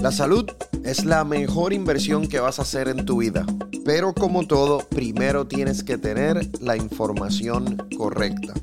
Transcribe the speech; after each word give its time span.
La 0.00 0.12
salud 0.12 0.50
es 0.82 1.04
la 1.04 1.24
mejor 1.24 1.74
inversión 1.74 2.26
que 2.26 2.40
vas 2.40 2.58
a 2.58 2.62
hacer 2.62 2.88
en 2.88 3.04
tu 3.04 3.18
vida. 3.18 3.44
Pero 3.84 4.14
como 4.14 4.46
todo, 4.46 4.78
primero 4.88 5.46
tienes 5.46 5.84
que 5.84 5.98
tener 5.98 6.58
la 6.62 6.74
información 6.74 7.76
correcta. 7.98 8.54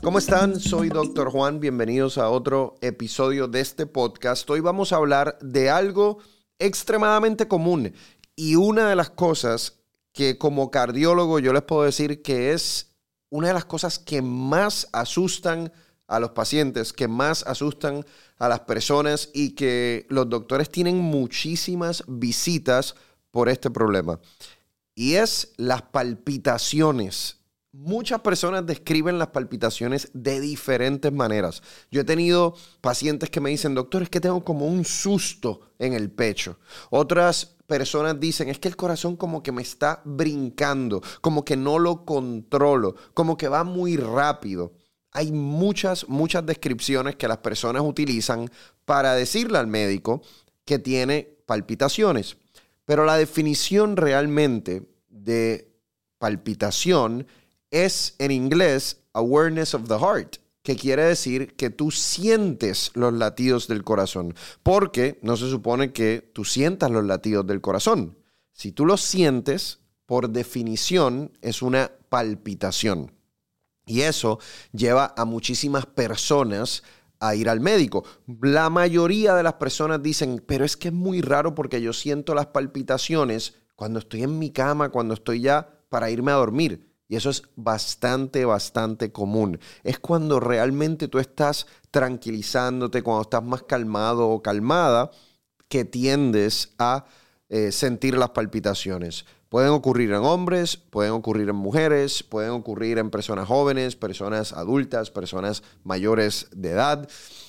¿Cómo 0.00 0.20
están? 0.20 0.60
Soy 0.60 0.90
Dr. 0.90 1.28
Juan. 1.32 1.58
Bienvenidos 1.58 2.18
a 2.18 2.30
otro 2.30 2.76
episodio 2.82 3.48
de 3.48 3.58
este 3.58 3.84
podcast. 3.84 4.48
Hoy 4.48 4.60
vamos 4.60 4.92
a 4.92 4.96
hablar 4.96 5.36
de 5.40 5.70
algo 5.70 6.18
extremadamente 6.60 7.48
común 7.48 7.92
y 8.36 8.54
una 8.54 8.88
de 8.88 8.94
las 8.94 9.10
cosas 9.10 9.80
que 10.12 10.38
como 10.38 10.70
cardiólogo 10.70 11.40
yo 11.40 11.52
les 11.52 11.62
puedo 11.62 11.82
decir 11.82 12.22
que 12.22 12.52
es 12.52 12.94
una 13.28 13.48
de 13.48 13.54
las 13.54 13.64
cosas 13.64 13.98
que 13.98 14.22
más 14.22 14.88
asustan 14.92 15.66
a 15.66 15.89
los 16.18 16.30
pacientes, 16.30 16.92
que 16.92 17.06
más 17.06 17.44
asustan 17.46 18.04
a 18.38 18.48
las 18.48 18.60
personas 18.60 19.30
y 19.32 19.50
que 19.50 20.06
los 20.08 20.28
doctores 20.28 20.70
tienen 20.70 20.96
muchísimas 20.96 22.02
visitas 22.08 22.96
por 23.30 23.48
este 23.48 23.70
problema. 23.70 24.18
Y 24.94 25.14
es 25.14 25.52
las 25.56 25.82
palpitaciones. 25.82 27.36
Muchas 27.72 28.20
personas 28.20 28.66
describen 28.66 29.18
las 29.18 29.28
palpitaciones 29.28 30.10
de 30.12 30.40
diferentes 30.40 31.12
maneras. 31.12 31.62
Yo 31.92 32.00
he 32.00 32.04
tenido 32.04 32.56
pacientes 32.80 33.30
que 33.30 33.40
me 33.40 33.50
dicen, 33.50 33.76
doctor, 33.76 34.02
es 34.02 34.10
que 34.10 34.20
tengo 34.20 34.44
como 34.44 34.66
un 34.66 34.84
susto 34.84 35.60
en 35.78 35.92
el 35.92 36.10
pecho. 36.10 36.58
Otras 36.90 37.54
personas 37.68 38.18
dicen, 38.18 38.48
es 38.48 38.58
que 38.58 38.66
el 38.66 38.74
corazón 38.74 39.14
como 39.14 39.44
que 39.44 39.52
me 39.52 39.62
está 39.62 40.02
brincando, 40.04 41.00
como 41.20 41.44
que 41.44 41.56
no 41.56 41.78
lo 41.78 42.04
controlo, 42.04 42.96
como 43.14 43.36
que 43.36 43.46
va 43.46 43.62
muy 43.62 43.96
rápido 43.96 44.72
hay 45.12 45.32
muchas, 45.32 46.08
muchas 46.08 46.46
descripciones 46.46 47.16
que 47.16 47.28
las 47.28 47.38
personas 47.38 47.82
utilizan 47.82 48.50
para 48.84 49.14
decirle 49.14 49.58
al 49.58 49.66
médico 49.66 50.22
que 50.64 50.78
tiene 50.78 51.28
palpitaciones. 51.46 52.36
Pero 52.84 53.04
la 53.04 53.16
definición 53.16 53.96
realmente 53.96 54.82
de 55.08 55.72
palpitación 56.18 57.26
es 57.70 58.14
en 58.18 58.30
inglés 58.30 59.00
awareness 59.12 59.74
of 59.74 59.88
the 59.88 59.98
heart, 59.98 60.36
que 60.62 60.76
quiere 60.76 61.04
decir 61.04 61.54
que 61.56 61.70
tú 61.70 61.90
sientes 61.90 62.90
los 62.94 63.12
latidos 63.12 63.66
del 63.66 63.82
corazón, 63.82 64.34
porque 64.62 65.18
no 65.22 65.36
se 65.36 65.48
supone 65.48 65.92
que 65.92 66.30
tú 66.32 66.44
sientas 66.44 66.90
los 66.90 67.04
latidos 67.04 67.46
del 67.46 67.60
corazón. 67.60 68.16
Si 68.52 68.72
tú 68.72 68.84
los 68.86 69.00
sientes, 69.00 69.78
por 70.06 70.30
definición 70.30 71.36
es 71.40 71.62
una 71.62 71.90
palpitación. 72.08 73.12
Y 73.90 74.02
eso 74.02 74.38
lleva 74.72 75.14
a 75.16 75.24
muchísimas 75.24 75.84
personas 75.84 76.84
a 77.18 77.34
ir 77.34 77.48
al 77.48 77.58
médico. 77.58 78.04
La 78.40 78.70
mayoría 78.70 79.34
de 79.34 79.42
las 79.42 79.54
personas 79.54 80.00
dicen, 80.00 80.40
pero 80.46 80.64
es 80.64 80.76
que 80.76 80.88
es 80.88 80.94
muy 80.94 81.22
raro 81.22 81.56
porque 81.56 81.82
yo 81.82 81.92
siento 81.92 82.32
las 82.32 82.46
palpitaciones 82.46 83.56
cuando 83.74 83.98
estoy 83.98 84.22
en 84.22 84.38
mi 84.38 84.52
cama, 84.52 84.90
cuando 84.90 85.14
estoy 85.14 85.40
ya 85.40 85.68
para 85.88 86.08
irme 86.08 86.30
a 86.30 86.36
dormir. 86.36 86.88
Y 87.08 87.16
eso 87.16 87.30
es 87.30 87.42
bastante, 87.56 88.44
bastante 88.44 89.10
común. 89.10 89.58
Es 89.82 89.98
cuando 89.98 90.38
realmente 90.38 91.08
tú 91.08 91.18
estás 91.18 91.66
tranquilizándote, 91.90 93.02
cuando 93.02 93.22
estás 93.22 93.42
más 93.42 93.64
calmado 93.64 94.28
o 94.28 94.40
calmada, 94.40 95.10
que 95.66 95.84
tiendes 95.84 96.74
a 96.78 97.06
eh, 97.48 97.72
sentir 97.72 98.16
las 98.16 98.30
palpitaciones. 98.30 99.26
Pueden 99.50 99.70
ocurrir 99.70 100.12
en 100.12 100.22
hombres, 100.22 100.76
pueden 100.76 101.10
ocurrir 101.10 101.48
en 101.48 101.56
mujeres, 101.56 102.22
pueden 102.22 102.52
ocurrir 102.52 102.98
en 102.98 103.10
personas 103.10 103.48
jóvenes, 103.48 103.96
personas 103.96 104.52
adultas, 104.52 105.10
personas 105.10 105.64
mayores 105.82 106.46
de 106.52 106.70
edad. 106.70 107.08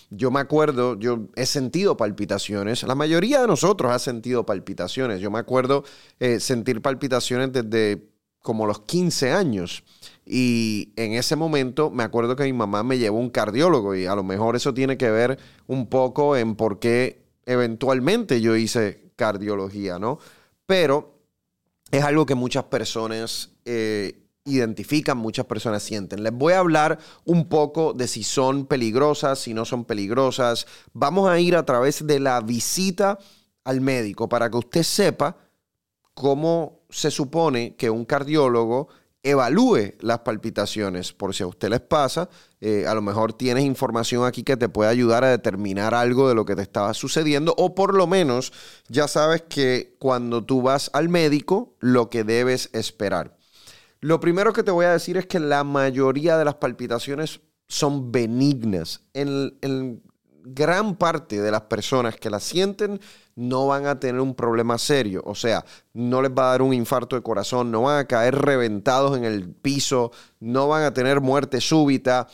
Yo 0.10 0.32
me 0.32 0.40
acuerdo, 0.40 0.98
yo 0.98 1.28
he 1.36 1.46
sentido 1.46 1.98
palpitaciones, 1.98 2.82
la 2.82 2.96
mayoría 2.96 3.42
de 3.42 3.48
nosotros 3.48 3.92
ha 3.92 4.00
sentido 4.00 4.48
palpitaciones. 4.48 5.22
Yo 5.22 5.30
me 5.30 5.38
acuerdo 5.38 5.84
eh, 6.20 6.40
sentir 6.40 6.82
palpitaciones 6.82 7.54
desde 7.54 8.10
como 8.42 8.66
los 8.66 8.80
15 8.80 9.32
años. 9.32 9.84
Y 10.26 10.94
en 10.96 11.14
ese 11.14 11.36
momento 11.36 11.92
me 11.92 12.02
acuerdo 12.02 12.36
que 12.36 12.46
mi 12.46 12.54
mamá 12.54 12.82
me 12.82 12.98
llevó 12.98 13.20
un 13.20 13.30
cardiólogo 13.30 13.94
y 13.94 14.08
a 14.08 14.16
lo 14.16 14.24
mejor 14.24 14.56
eso 14.56 14.74
tiene 14.74 14.98
que 14.98 15.12
ver 15.12 15.38
un 15.68 15.88
poco 15.88 16.36
en 16.36 16.56
por 16.56 16.80
qué 16.80 17.22
eventualmente 17.46 18.42
yo 18.42 18.56
hice 18.56 19.12
cardiología, 19.16 20.00
¿no? 20.00 20.18
Pero 20.66 21.11
es 21.92 22.04
algo 22.04 22.26
que 22.26 22.36
muchas 22.36 22.64
personas 22.66 23.52
eh, 23.66 24.22
identifican, 24.46 25.18
muchas 25.18 25.46
personas 25.46 25.84
sienten. 25.84 26.24
Les 26.24 26.34
voy 26.34 26.54
a 26.54 26.60
hablar 26.60 26.98
un 27.26 27.48
poco 27.48 27.94
de 27.94 28.08
si 28.08 28.24
son 28.24 28.66
peligrosas, 28.66 29.40
si 29.40 29.54
no 29.54 29.66
son 29.66 29.86
peligrosas. 29.86 30.66
Vamos 30.94 31.30
a 31.30 31.40
ir 31.40 31.56
a 31.56 31.66
través 31.66 32.08
de 32.08 32.20
la 32.20 32.40
visita 32.42 33.20
al 33.64 33.82
médico 33.82 34.28
para 34.28 34.50
que 34.50 34.58
usted 34.58 34.84
sepa 34.84 35.38
cómo 36.14 36.82
se 36.90 37.12
supone 37.12 37.76
que 37.76 37.90
un 37.90 38.06
cardiólogo 38.06 38.88
evalúe 39.24 39.94
las 40.00 40.20
palpitaciones, 40.20 41.14
por 41.14 41.36
si 41.36 41.44
a 41.44 41.48
usted 41.48 41.70
les 41.70 41.82
pasa, 41.82 42.30
eh, 42.60 42.86
a 42.88 42.96
lo 42.96 43.02
mejor 43.02 43.34
tienes 43.34 43.66
información 43.66 44.26
aquí 44.26 44.44
que 44.44 44.58
te 44.58 44.70
puede 44.70 44.90
ayudar 44.90 45.24
a 45.24 45.30
determinar 45.30 45.94
algo 45.94 46.28
de 46.28 46.36
lo 46.36 46.46
que 46.46 46.56
te 46.56 46.62
estaba 46.62 46.94
sucediendo, 46.94 47.54
o 47.58 47.76
por 47.76 47.94
lo 47.94 48.08
menos 48.08 48.52
ya 48.88 49.08
sabes 49.08 49.44
que 49.44 49.96
cuando 50.00 50.44
tú 50.44 50.62
vas 50.62 50.90
al 50.94 51.10
médico, 51.10 51.76
lo 51.80 52.10
que 52.10 52.24
debes 52.24 52.70
esperar. 52.74 53.38
Lo 54.00 54.20
primero 54.20 54.54
que 54.54 54.64
te 54.64 54.72
voy 54.72 54.86
a 54.86 54.94
decir 54.94 55.18
es 55.18 55.28
que 55.28 55.40
la 55.40 55.64
mayoría 55.64 56.38
de 56.38 56.46
las 56.46 56.56
palpitaciones 56.56 57.42
son 57.68 58.12
benignas. 58.12 59.02
En, 59.14 59.58
en 59.62 60.02
gran 60.44 60.96
parte 60.96 61.42
de 61.42 61.52
las 61.52 61.62
personas 61.62 62.16
que 62.16 62.30
las 62.30 62.44
sienten 62.44 63.00
no 63.36 63.68
van 63.68 63.86
a 63.86 64.00
tener 64.00 64.22
un 64.22 64.36
problema 64.36 64.78
serio. 64.78 65.22
O 65.26 65.36
sea, 65.36 65.66
no 65.94 66.22
les 66.22 66.32
va 66.32 66.48
a 66.48 66.52
dar 66.52 66.62
un 66.62 66.74
infarto 66.74 67.16
de 67.16 67.22
corazón, 67.22 67.72
no 67.72 67.84
van 67.84 68.00
a 68.00 68.08
caer 68.08 68.36
reventados 68.36 69.18
en 69.18 69.24
el 69.24 69.50
piso, 69.50 70.12
no 70.40 70.68
van 70.68 70.84
a 70.84 70.94
tener 70.94 71.22
muerte 71.22 71.62
súbita. 71.62 72.28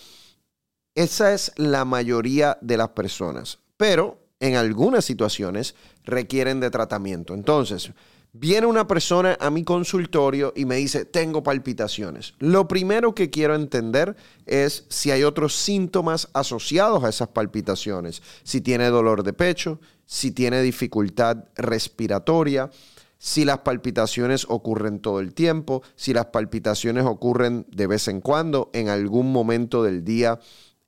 Esa 0.95 1.33
es 1.33 1.51
la 1.55 1.85
mayoría 1.85 2.57
de 2.61 2.77
las 2.77 2.89
personas. 2.89 3.59
Pero 3.77 4.19
en 4.39 4.55
algunas 4.55 5.05
situaciones 5.05 5.75
requieren 6.03 6.59
de 6.59 6.71
tratamiento. 6.71 7.33
Entonces, 7.33 7.91
Viene 8.33 8.67
una 8.67 8.87
persona 8.87 9.37
a 9.39 9.49
mi 9.49 9.63
consultorio 9.63 10.53
y 10.55 10.65
me 10.65 10.75
dice, 10.75 11.05
tengo 11.05 11.41
palpitaciones. 11.41 12.33
Lo 12.39 12.67
primero 12.67 13.15
que 13.15 13.29
quiero 13.29 13.55
entender 13.55 14.15
es 14.45 14.85
si 14.89 15.11
hay 15.11 15.23
otros 15.23 15.55
síntomas 15.55 16.29
asociados 16.33 17.03
a 17.03 17.09
esas 17.09 17.29
palpitaciones. 17.29 18.21
Si 18.43 18.61
tiene 18.61 18.89
dolor 18.89 19.23
de 19.23 19.33
pecho, 19.33 19.79
si 20.05 20.31
tiene 20.31 20.61
dificultad 20.61 21.45
respiratoria, 21.55 22.69
si 23.17 23.45
las 23.45 23.59
palpitaciones 23.59 24.45
ocurren 24.49 24.99
todo 24.99 25.19
el 25.19 25.33
tiempo, 25.33 25.81
si 25.95 26.13
las 26.13 26.27
palpitaciones 26.27 27.05
ocurren 27.05 27.65
de 27.71 27.87
vez 27.87 28.07
en 28.07 28.21
cuando, 28.21 28.69
en 28.73 28.89
algún 28.89 29.31
momento 29.31 29.83
del 29.83 30.03
día 30.03 30.39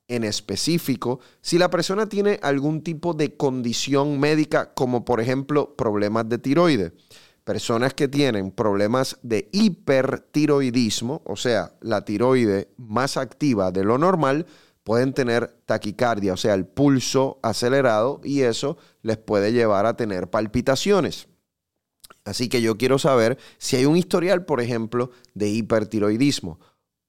en 0.06 0.24
específico, 0.24 1.20
si 1.40 1.58
la 1.58 1.70
persona 1.70 2.08
tiene 2.08 2.38
algún 2.42 2.82
tipo 2.82 3.14
de 3.14 3.36
condición 3.36 4.20
médica 4.20 4.72
como 4.74 5.04
por 5.04 5.20
ejemplo 5.20 5.74
problemas 5.76 6.28
de 6.28 6.38
tiroides 6.38 6.92
personas 7.50 7.94
que 7.94 8.06
tienen 8.06 8.52
problemas 8.52 9.18
de 9.24 9.48
hipertiroidismo, 9.50 11.20
o 11.24 11.34
sea, 11.34 11.72
la 11.80 12.04
tiroide 12.04 12.68
más 12.76 13.16
activa 13.16 13.72
de 13.72 13.82
lo 13.82 13.98
normal, 13.98 14.46
pueden 14.84 15.14
tener 15.14 15.48
taquicardia, 15.66 16.34
o 16.34 16.36
sea, 16.36 16.54
el 16.54 16.64
pulso 16.64 17.40
acelerado, 17.42 18.20
y 18.22 18.42
eso 18.42 18.76
les 19.02 19.16
puede 19.16 19.52
llevar 19.52 19.86
a 19.86 19.96
tener 19.96 20.30
palpitaciones. 20.30 21.26
Así 22.24 22.48
que 22.48 22.62
yo 22.62 22.78
quiero 22.78 23.00
saber 23.00 23.36
si 23.58 23.74
hay 23.74 23.84
un 23.84 23.96
historial, 23.96 24.44
por 24.44 24.60
ejemplo, 24.60 25.10
de 25.34 25.48
hipertiroidismo. 25.48 26.60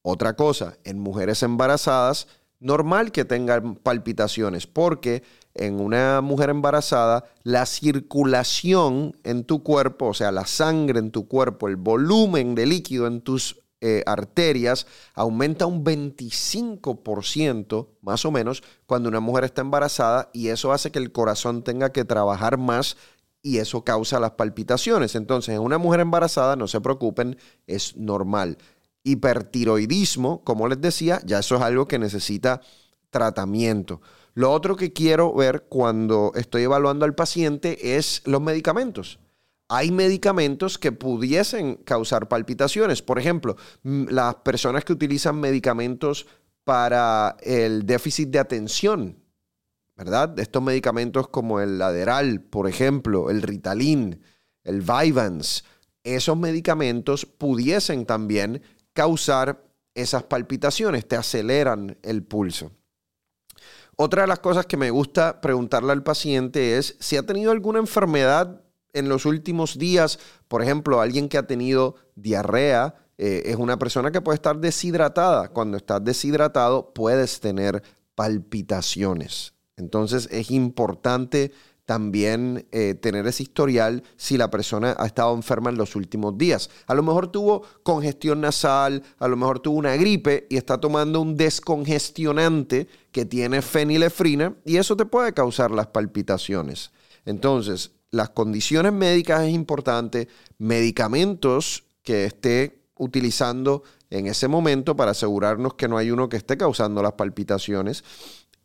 Otra 0.01 0.35
cosa, 0.35 0.75
en 0.83 0.97
mujeres 0.97 1.43
embarazadas, 1.43 2.27
normal 2.59 3.11
que 3.11 3.25
tengan 3.25 3.75
palpitaciones, 3.75 4.65
porque 4.65 5.21
en 5.53 5.79
una 5.79 6.21
mujer 6.21 6.49
embarazada, 6.49 7.25
la 7.43 7.65
circulación 7.65 9.17
en 9.23 9.43
tu 9.43 9.63
cuerpo, 9.63 10.07
o 10.07 10.13
sea, 10.13 10.31
la 10.31 10.45
sangre 10.45 10.99
en 10.99 11.11
tu 11.11 11.27
cuerpo, 11.27 11.67
el 11.67 11.75
volumen 11.75 12.55
de 12.55 12.65
líquido 12.65 13.07
en 13.07 13.21
tus 13.21 13.57
eh, 13.83 14.03
arterias 14.05 14.85
aumenta 15.15 15.65
un 15.65 15.83
25% 15.83 17.87
más 18.01 18.25
o 18.25 18.31
menos 18.31 18.61
cuando 18.85 19.09
una 19.09 19.19
mujer 19.19 19.43
está 19.43 19.61
embarazada 19.61 20.29
y 20.33 20.49
eso 20.49 20.71
hace 20.71 20.91
que 20.91 20.99
el 20.99 21.11
corazón 21.11 21.63
tenga 21.63 21.91
que 21.91 22.05
trabajar 22.05 22.59
más 22.59 22.95
y 23.41 23.57
eso 23.57 23.83
causa 23.83 24.19
las 24.19 24.31
palpitaciones. 24.31 25.15
Entonces, 25.15 25.55
en 25.55 25.61
una 25.61 25.79
mujer 25.79 26.01
embarazada, 26.01 26.55
no 26.55 26.67
se 26.67 26.79
preocupen, 26.79 27.37
es 27.65 27.97
normal. 27.97 28.59
Hipertiroidismo, 29.03 30.43
como 30.43 30.67
les 30.67 30.79
decía, 30.79 31.19
ya 31.25 31.39
eso 31.39 31.55
es 31.55 31.61
algo 31.61 31.87
que 31.87 31.97
necesita 31.97 32.61
tratamiento. 33.09 34.01
Lo 34.33 34.51
otro 34.51 34.75
que 34.75 34.93
quiero 34.93 35.33
ver 35.33 35.65
cuando 35.67 36.31
estoy 36.35 36.63
evaluando 36.63 37.05
al 37.05 37.15
paciente 37.15 37.97
es 37.97 38.21
los 38.25 38.41
medicamentos. 38.41 39.19
Hay 39.67 39.91
medicamentos 39.91 40.77
que 40.77 40.91
pudiesen 40.91 41.75
causar 41.75 42.27
palpitaciones. 42.27 43.01
Por 43.01 43.19
ejemplo, 43.19 43.55
las 43.83 44.35
personas 44.35 44.83
que 44.83 44.93
utilizan 44.93 45.39
medicamentos 45.39 46.27
para 46.63 47.37
el 47.41 47.85
déficit 47.85 48.29
de 48.29 48.39
atención, 48.39 49.17
¿verdad? 49.95 50.37
Estos 50.39 50.61
medicamentos 50.61 51.27
como 51.29 51.59
el 51.59 51.77
Laderal, 51.77 52.41
por 52.41 52.67
ejemplo, 52.67 53.29
el 53.29 53.41
Ritalin, 53.41 54.21
el 54.63 54.81
Vyvanse, 54.81 55.63
esos 56.03 56.37
medicamentos 56.37 57.25
pudiesen 57.25 58.05
también 58.05 58.61
causar 58.93 59.63
esas 59.93 60.23
palpitaciones, 60.23 61.07
te 61.07 61.15
aceleran 61.15 61.97
el 62.01 62.23
pulso. 62.23 62.71
Otra 64.03 64.23
de 64.23 64.27
las 64.27 64.39
cosas 64.39 64.65
que 64.65 64.77
me 64.77 64.89
gusta 64.89 65.41
preguntarle 65.41 65.91
al 65.91 66.01
paciente 66.01 66.79
es 66.79 66.95
si 66.99 67.17
ha 67.17 67.23
tenido 67.23 67.51
alguna 67.51 67.77
enfermedad 67.77 68.63
en 68.93 69.07
los 69.07 69.27
últimos 69.27 69.77
días, 69.77 70.17
por 70.47 70.63
ejemplo, 70.63 71.01
alguien 71.01 71.29
que 71.29 71.37
ha 71.37 71.45
tenido 71.45 71.97
diarrea, 72.15 72.95
eh, 73.19 73.43
es 73.45 73.57
una 73.57 73.77
persona 73.77 74.11
que 74.11 74.19
puede 74.19 74.37
estar 74.37 74.57
deshidratada. 74.57 75.49
Cuando 75.49 75.77
estás 75.77 76.03
deshidratado 76.03 76.95
puedes 76.95 77.41
tener 77.41 77.83
palpitaciones. 78.15 79.53
Entonces 79.77 80.27
es 80.31 80.49
importante 80.49 81.51
también 81.91 82.65
eh, 82.71 82.95
tener 82.95 83.27
ese 83.27 83.43
historial 83.43 84.01
si 84.15 84.37
la 84.37 84.49
persona 84.49 84.95
ha 84.97 85.05
estado 85.05 85.35
enferma 85.35 85.71
en 85.71 85.77
los 85.77 85.97
últimos 85.97 86.37
días. 86.37 86.69
A 86.87 86.93
lo 86.93 87.03
mejor 87.03 87.27
tuvo 87.27 87.63
congestión 87.83 88.39
nasal, 88.39 89.03
a 89.19 89.27
lo 89.27 89.35
mejor 89.35 89.59
tuvo 89.59 89.77
una 89.77 89.97
gripe 89.97 90.47
y 90.49 90.55
está 90.55 90.79
tomando 90.79 91.19
un 91.19 91.35
descongestionante 91.35 92.87
que 93.11 93.25
tiene 93.25 93.61
fenilefrina 93.61 94.55
y 94.63 94.77
eso 94.77 94.95
te 94.95 95.05
puede 95.05 95.33
causar 95.33 95.71
las 95.71 95.87
palpitaciones. 95.87 96.91
Entonces, 97.25 97.91
las 98.09 98.29
condiciones 98.29 98.93
médicas 98.93 99.41
es 99.41 99.53
importante, 99.53 100.29
medicamentos 100.59 101.83
que 102.03 102.23
esté 102.23 102.85
utilizando 102.95 103.83
en 104.09 104.27
ese 104.27 104.47
momento 104.47 104.95
para 104.95 105.11
asegurarnos 105.11 105.73
que 105.73 105.89
no 105.89 105.97
hay 105.97 106.09
uno 106.09 106.29
que 106.29 106.37
esté 106.37 106.55
causando 106.55 107.03
las 107.03 107.13
palpitaciones 107.13 108.05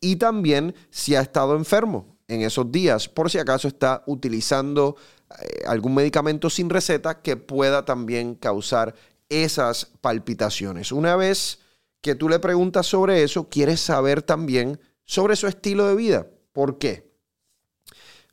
y 0.01 0.15
también 0.15 0.77
si 0.91 1.17
ha 1.17 1.21
estado 1.23 1.57
enfermo 1.57 2.16
en 2.29 2.43
esos 2.43 2.71
días, 2.73 3.09
por 3.09 3.31
si 3.31 3.39
acaso 3.39 3.69
está 3.69 4.03
utilizando 4.07 4.97
eh, 5.41 5.65
algún 5.67 5.95
medicamento 5.95 6.51
sin 6.51 6.71
receta 6.71 7.23
que 7.23 7.37
pueda 7.37 7.85
también 7.85 8.35
causar 8.35 8.95
esas 9.29 9.87
palpitaciones. 10.01 10.93
Una 10.93 11.17
vez 11.17 11.61
que 12.01 12.15
tú 12.15 12.29
le 12.29 12.39
preguntas 12.39 12.87
sobre 12.87 13.23
eso, 13.23 13.49
quieres 13.49 13.81
saber 13.81 14.23
también 14.23 14.81
sobre 15.05 15.37
su 15.37 15.47
estilo 15.47 15.87
de 15.87 15.97
vida. 15.97 16.27
¿Por 16.53 16.79
qué? 16.79 17.13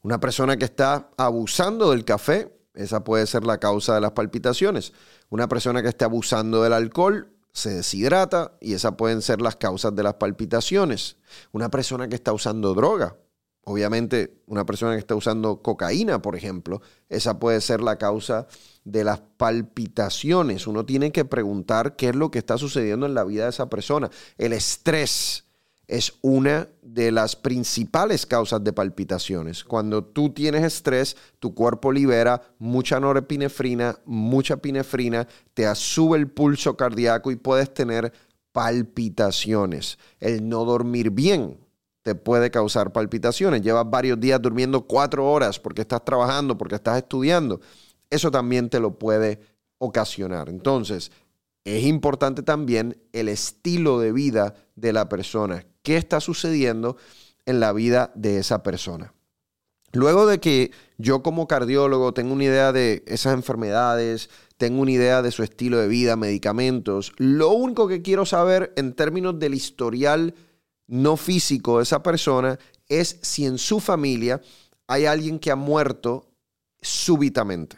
Una 0.02 0.20
persona 0.20 0.58
que 0.58 0.66
está 0.66 1.10
abusando 1.18 1.92
del 1.92 2.06
café, 2.06 2.54
esa 2.74 3.04
puede 3.04 3.26
ser 3.28 3.46
la 3.46 3.60
causa 3.60 3.96
de 3.96 4.02
las 4.02 4.12
palpitaciones. 4.12 4.94
Una 5.30 5.48
persona 5.48 5.82
que 5.82 5.90
esté 5.90 6.06
abusando 6.06 6.62
del 6.62 6.74
alcohol 6.74 7.32
se 7.54 7.70
deshidrata 7.70 8.58
y 8.60 8.74
esas 8.74 8.96
pueden 8.96 9.22
ser 9.22 9.42
las 9.42 9.56
causas 9.56 9.96
de 9.96 10.04
las 10.04 10.16
palpitaciones. 10.16 11.18
Una 11.52 11.70
persona 11.70 12.08
que 12.08 12.16
está 12.16 12.34
usando 12.34 12.74
droga, 12.74 13.16
obviamente 13.66 14.42
una 14.48 14.66
persona 14.66 14.94
que 14.94 15.00
está 15.00 15.16
usando 15.16 15.62
cocaína, 15.62 16.22
por 16.22 16.36
ejemplo, 16.36 16.82
esa 17.10 17.40
puede 17.40 17.62
ser 17.62 17.82
la 17.82 17.98
causa 17.98 18.48
de 18.84 19.04
las 19.04 19.22
palpitaciones. 19.38 20.68
Uno 20.68 20.86
tiene 20.86 21.12
que 21.12 21.26
preguntar 21.26 21.96
qué 21.96 22.10
es 22.10 22.16
lo 22.16 22.32
que 22.32 22.40
está 22.40 22.58
sucediendo 22.58 23.06
en 23.06 23.14
la 23.14 23.24
vida 23.24 23.44
de 23.44 23.50
esa 23.50 23.70
persona. 23.70 24.10
El 24.38 24.54
estrés, 24.54 25.46
es 25.88 26.14
una 26.22 26.70
de 26.82 27.12
las 27.12 27.36
principales 27.36 28.26
causas 28.26 28.64
de 28.64 28.74
palpitaciones. 28.74 29.64
Cuando 29.64 30.04
tú 30.04 30.30
tienes 30.34 30.64
estrés, 30.64 31.18
tu 31.40 31.54
cuerpo 31.54 31.92
libera 31.92 32.42
mucha 32.58 33.00
norepinefrina, 33.00 34.00
mucha 34.06 34.58
pinefrina, 34.58 35.28
te 35.54 35.74
sube 35.76 36.18
el 36.18 36.30
pulso 36.30 36.78
cardíaco 36.78 37.32
y 37.32 37.36
puedes 37.36 37.74
tener 37.74 38.14
palpitaciones. 38.52 39.98
El 40.20 40.48
no 40.48 40.64
dormir 40.64 41.12
bien 41.12 41.60
te 42.04 42.16
puede 42.16 42.52
causar 42.52 42.92
palpitaciones. 42.92 43.62
Llevas 43.62 43.90
varios 43.90 44.20
días 44.20 44.42
durmiendo 44.42 44.86
cuatro 44.86 45.30
horas 45.30 45.60
porque 45.60 45.82
estás 45.82 46.06
trabajando, 46.06 46.58
porque 46.58 46.76
estás 46.76 46.98
estudiando. 46.98 47.60
Eso 48.10 48.30
también 48.30 48.70
te 48.70 48.80
lo 48.80 49.00
puede 49.00 49.40
ocasionar. 49.78 50.50
Entonces, 50.50 51.12
es 51.64 51.84
importante 51.84 52.44
también 52.44 53.02
el 53.14 53.30
estilo 53.30 54.00
de 54.00 54.12
vida 54.12 54.54
de 54.76 54.94
la 54.94 55.08
persona 55.10 55.66
qué 55.84 55.98
está 55.98 56.20
sucediendo 56.20 56.98
en 57.46 57.60
la 57.60 57.74
vida 57.74 58.12
de 58.16 58.38
esa 58.38 58.64
persona. 58.64 59.14
Luego 59.92 60.26
de 60.26 60.40
que 60.40 60.72
yo 60.98 61.22
como 61.22 61.48
cardiólogo 61.48 62.14
tengo 62.14 62.34
una 62.34 62.46
idea 62.46 62.72
de 62.72 63.04
esas 63.06 63.34
enfermedades, 63.34 64.30
tengo 64.58 64.82
una 64.82 64.92
idea 64.92 65.22
de 65.22 65.30
su 65.30 65.44
estilo 65.44 65.78
de 65.78 65.88
vida, 65.88 66.16
medicamentos, 66.16 67.14
lo 67.18 67.52
único 67.52 67.88
que 67.88 68.02
quiero 68.02 68.26
saber 68.26 68.74
en 68.76 68.94
términos 68.94 69.38
del 69.38 69.54
historial 69.54 70.34
no 70.88 71.18
físico 71.18 71.78
de 71.78 71.84
esa 71.84 72.04
persona 72.04 72.60
es 72.88 73.20
si 73.22 73.46
en 73.46 73.58
su 73.58 73.80
familia 73.80 74.42
hay 74.88 75.06
alguien 75.06 75.40
que 75.40 75.52
ha 75.52 75.56
muerto 75.56 76.30
súbitamente. 76.82 77.78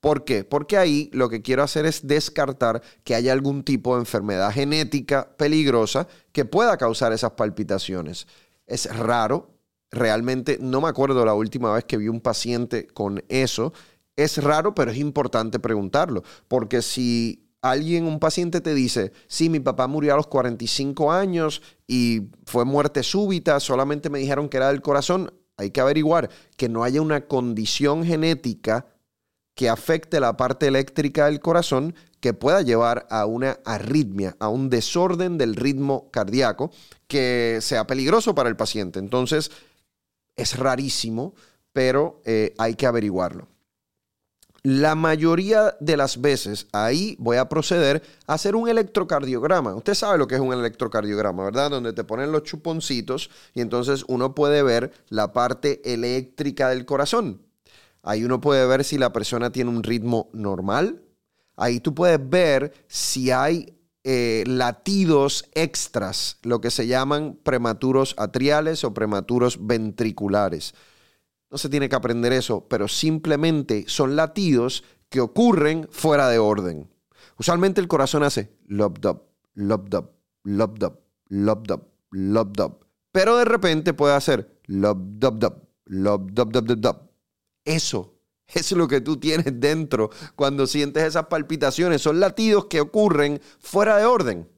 ¿Por 0.00 0.24
qué? 0.24 0.44
Porque 0.44 0.76
ahí 0.76 1.08
lo 1.14 1.30
que 1.30 1.40
quiero 1.40 1.62
hacer 1.62 1.86
es 1.86 2.06
descartar 2.06 2.82
que 3.04 3.14
haya 3.14 3.32
algún 3.32 3.64
tipo 3.64 3.94
de 3.94 4.00
enfermedad 4.00 4.52
genética 4.52 5.34
peligrosa 5.38 6.06
que 6.30 6.44
pueda 6.44 6.76
causar 6.76 7.14
esas 7.14 7.30
palpitaciones. 7.32 8.26
Es 8.66 8.94
raro, 8.94 9.54
realmente 9.90 10.58
no 10.60 10.82
me 10.82 10.88
acuerdo 10.88 11.24
la 11.24 11.32
última 11.32 11.72
vez 11.72 11.84
que 11.84 11.96
vi 11.96 12.08
un 12.08 12.20
paciente 12.20 12.86
con 12.86 13.24
eso. 13.30 13.72
Es 14.14 14.36
raro, 14.44 14.74
pero 14.74 14.90
es 14.90 14.98
importante 14.98 15.58
preguntarlo, 15.58 16.22
porque 16.48 16.82
si 16.82 17.43
alguien, 17.70 18.06
un 18.06 18.20
paciente 18.20 18.60
te 18.60 18.74
dice, 18.74 19.12
sí, 19.26 19.48
mi 19.48 19.60
papá 19.60 19.86
murió 19.86 20.12
a 20.12 20.16
los 20.16 20.26
45 20.26 21.10
años 21.10 21.62
y 21.86 22.28
fue 22.44 22.64
muerte 22.64 23.02
súbita, 23.02 23.58
solamente 23.58 24.10
me 24.10 24.18
dijeron 24.18 24.48
que 24.48 24.58
era 24.58 24.68
del 24.68 24.82
corazón, 24.82 25.32
hay 25.56 25.70
que 25.70 25.80
averiguar 25.80 26.28
que 26.56 26.68
no 26.68 26.84
haya 26.84 27.00
una 27.00 27.26
condición 27.26 28.04
genética 28.04 28.86
que 29.54 29.68
afecte 29.68 30.20
la 30.20 30.36
parte 30.36 30.66
eléctrica 30.66 31.26
del 31.26 31.40
corazón 31.40 31.94
que 32.20 32.34
pueda 32.34 32.60
llevar 32.60 33.06
a 33.08 33.24
una 33.24 33.58
arritmia, 33.64 34.36
a 34.40 34.48
un 34.48 34.68
desorden 34.68 35.38
del 35.38 35.54
ritmo 35.54 36.10
cardíaco 36.10 36.70
que 37.06 37.58
sea 37.60 37.86
peligroso 37.86 38.34
para 38.34 38.48
el 38.48 38.56
paciente. 38.56 38.98
Entonces, 38.98 39.50
es 40.36 40.58
rarísimo, 40.58 41.34
pero 41.72 42.20
eh, 42.24 42.52
hay 42.58 42.74
que 42.74 42.86
averiguarlo. 42.86 43.53
La 44.66 44.94
mayoría 44.94 45.76
de 45.78 45.98
las 45.98 46.22
veces 46.22 46.68
ahí 46.72 47.16
voy 47.18 47.36
a 47.36 47.50
proceder 47.50 48.02
a 48.26 48.32
hacer 48.32 48.56
un 48.56 48.66
electrocardiograma. 48.66 49.74
Usted 49.74 49.92
sabe 49.92 50.16
lo 50.16 50.26
que 50.26 50.36
es 50.36 50.40
un 50.40 50.54
electrocardiograma, 50.54 51.44
¿verdad? 51.44 51.70
Donde 51.70 51.92
te 51.92 52.02
ponen 52.02 52.32
los 52.32 52.44
chuponcitos 52.44 53.28
y 53.52 53.60
entonces 53.60 54.06
uno 54.08 54.34
puede 54.34 54.62
ver 54.62 54.90
la 55.10 55.34
parte 55.34 55.82
eléctrica 55.92 56.70
del 56.70 56.86
corazón. 56.86 57.42
Ahí 58.02 58.24
uno 58.24 58.40
puede 58.40 58.66
ver 58.66 58.84
si 58.84 58.96
la 58.96 59.12
persona 59.12 59.52
tiene 59.52 59.68
un 59.68 59.82
ritmo 59.82 60.30
normal. 60.32 61.02
Ahí 61.56 61.78
tú 61.80 61.94
puedes 61.94 62.18
ver 62.26 62.72
si 62.88 63.32
hay 63.32 63.78
eh, 64.02 64.44
latidos 64.46 65.44
extras, 65.52 66.38
lo 66.42 66.62
que 66.62 66.70
se 66.70 66.86
llaman 66.86 67.38
prematuros 67.42 68.14
atriales 68.16 68.82
o 68.84 68.94
prematuros 68.94 69.58
ventriculares. 69.66 70.74
No 71.54 71.58
se 71.58 71.68
tiene 71.68 71.88
que 71.88 71.94
aprender 71.94 72.32
eso, 72.32 72.66
pero 72.68 72.88
simplemente 72.88 73.84
son 73.86 74.16
latidos 74.16 74.82
que 75.08 75.20
ocurren 75.20 75.86
fuera 75.92 76.28
de 76.28 76.40
orden. 76.40 76.90
Usualmente 77.38 77.80
el 77.80 77.86
corazón 77.86 78.24
hace 78.24 78.58
lob-dub, 78.66 79.22
lob-dub, 79.54 80.10
lob-dub, 80.42 80.98
lob-dub, 81.28 81.84
lob-dub. 82.10 82.84
Pero 83.12 83.36
de 83.36 83.44
repente 83.44 83.94
puede 83.94 84.16
hacer 84.16 84.58
lob-dub-dub, 84.64 85.54
lob-dub-dub-dub, 85.84 86.96
eso 87.64 88.16
es 88.48 88.72
lo 88.72 88.88
que 88.88 89.00
tú 89.00 89.18
tienes 89.18 89.60
dentro 89.60 90.10
cuando 90.34 90.66
sientes 90.66 91.04
esas 91.04 91.26
palpitaciones. 91.26 92.02
Son 92.02 92.18
latidos 92.18 92.64
que 92.64 92.80
ocurren 92.80 93.40
fuera 93.60 93.96
de 93.98 94.06
orden. 94.06 94.48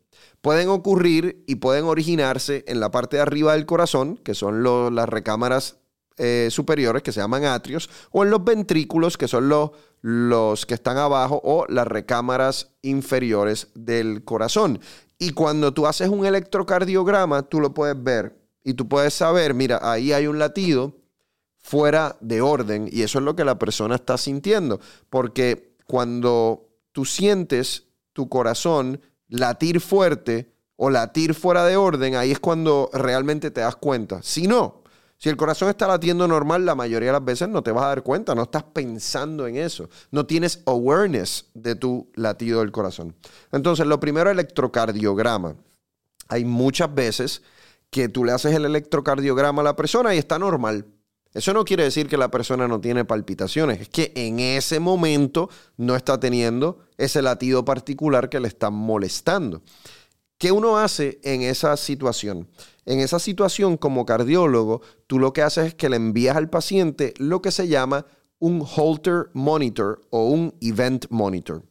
Pueden 0.41 0.71
ocurrir 0.71 1.45
y 1.47 1.57
pueden 1.57 1.85
originarse 1.85 2.65
en 2.67 2.81
la 2.81 2.91
parte 2.91 3.17
de 3.17 3.23
arriba 3.23 3.53
del 3.53 3.67
corazón, 3.67 4.17
que 4.17 4.33
son 4.33 4.65
las 4.95 5.09
recámaras 5.11 5.77
eh, 6.19 6.49
superiores, 6.51 7.03
que 7.03 7.13
se 7.13 7.21
llaman 7.21 7.45
atrios, 7.45 7.91
o 8.11 8.25
en 8.25 8.31
los 8.31 8.43
ventrículos, 8.45 9.17
que 9.17 9.29
son 9.29 9.49
los, 9.49 9.71
los 10.01 10.67
que 10.67 10.75
están 10.75 10.97
abajo, 10.97 11.41
o 11.45 11.67
las 11.69 11.87
recámaras 11.87 12.71
inferiores 12.83 13.69
del 13.75 14.25
corazón. 14.25 14.81
Y 15.19 15.31
cuando 15.31 15.73
tú 15.73 15.87
haces 15.87 16.09
un 16.09 16.27
electrocardiograma, 16.27 17.43
tú 17.43 17.61
lo 17.61 17.73
puedes 17.73 18.03
ver 18.03 18.37
y 18.63 18.75
tú 18.75 18.89
puedes 18.89 19.15
saber, 19.15 19.55
mira, 19.55 19.81
ahí 19.83 20.13
hay 20.13 20.27
un 20.27 20.39
latido 20.39 20.97
fuera 21.59 22.17
de 22.21 22.41
orden 22.41 22.89
y 22.91 23.03
eso 23.03 23.19
es 23.19 23.25
lo 23.25 23.35
que 23.35 23.45
la 23.45 23.59
persona 23.59 23.97
está 23.97 24.19
sintiendo, 24.19 24.81
porque 25.11 25.75
cuando 25.87 26.69
tú 26.93 27.05
sientes 27.05 27.85
tu 28.13 28.29
corazón 28.29 29.01
latir 29.29 29.81
fuerte 29.81 30.53
o 30.77 30.91
latir 30.91 31.35
fuera 31.35 31.65
de 31.65 31.77
orden, 31.77 32.15
ahí 32.15 32.31
es 32.31 32.39
cuando 32.39 32.91
realmente 32.93 33.51
te 33.51 33.63
das 33.63 33.77
cuenta. 33.77 34.23
Si 34.23 34.47
no, 34.47 34.83
si 35.19 35.29
el 35.29 35.37
corazón 35.37 35.71
está 35.71 35.87
latiendo 35.87 36.29
normal, 36.29 36.67
la 36.67 36.75
mayoría 36.75 37.09
de 37.09 37.13
las 37.15 37.25
veces 37.25 37.49
no 37.49 37.63
te 37.63 37.73
vas 37.73 37.85
a 37.85 37.89
dar 37.89 38.03
cuenta, 38.03 38.35
no 38.35 38.43
estás 38.43 38.65
pensando 38.65 39.47
en 39.47 39.57
eso, 39.57 39.89
no 40.11 40.27
tienes 40.27 40.63
awareness 40.67 41.47
de 41.55 41.75
tu 41.75 42.11
latido 42.15 42.61
del 42.61 42.71
corazón. 42.71 43.15
Entonces, 43.51 43.87
lo 43.87 43.99
primero, 43.99 44.31
electrocardiograma. 44.31 45.57
Hay 46.29 46.45
muchas 46.45 46.95
veces 46.95 47.43
que 47.91 48.09
tú 48.09 48.25
le 48.25 48.33
haces 48.33 48.55
el 48.55 48.65
electrocardiograma 48.67 49.63
a 49.63 49.65
la 49.65 49.77
persona 49.77 50.15
y 50.15 50.19
está 50.19 50.39
normal. 50.39 50.87
Eso 51.33 51.53
no 51.53 51.65
quiere 51.65 51.85
decir 51.85 52.09
que 52.09 52.17
la 52.17 52.31
persona 52.31 52.67
no 52.67 52.81
tiene 52.81 53.05
palpitaciones, 53.05 53.81
es 53.83 53.89
que 53.89 54.13
en 54.17 54.41
ese 54.41 54.81
momento 54.81 55.51
no 55.77 55.95
está 55.95 56.19
teniendo 56.19 56.79
ese 56.97 57.21
latido 57.23 57.65
particular 57.65 58.29
que 58.29 58.41
le 58.41 58.49
está 58.49 58.71
molestando. 58.71 59.63
¿Qué 60.39 60.53
uno 60.53 60.79
hace 60.79 61.21
en 61.23 61.43
esa 61.43 61.77
situación? 61.77 62.49
En 62.87 63.01
esa 63.01 63.19
situación, 63.19 63.77
como 63.77 64.07
cardiólogo, 64.07 64.81
tú 65.09 65.19
lo 65.19 65.33
que 65.33 65.43
haces 65.43 65.67
es 65.67 65.75
que 65.75 65.89
le 65.89 65.97
envías 65.97 66.37
al 66.37 66.49
paciente 66.49 67.15
lo 67.19 67.43
que 67.43 67.51
se 67.51 67.67
llama 67.67 68.07
un 68.39 68.65
Holter 68.65 69.31
Monitor 69.33 70.01
o 70.11 70.27
un 70.27 70.55
Event 70.61 71.07
Monitor. 71.11 71.65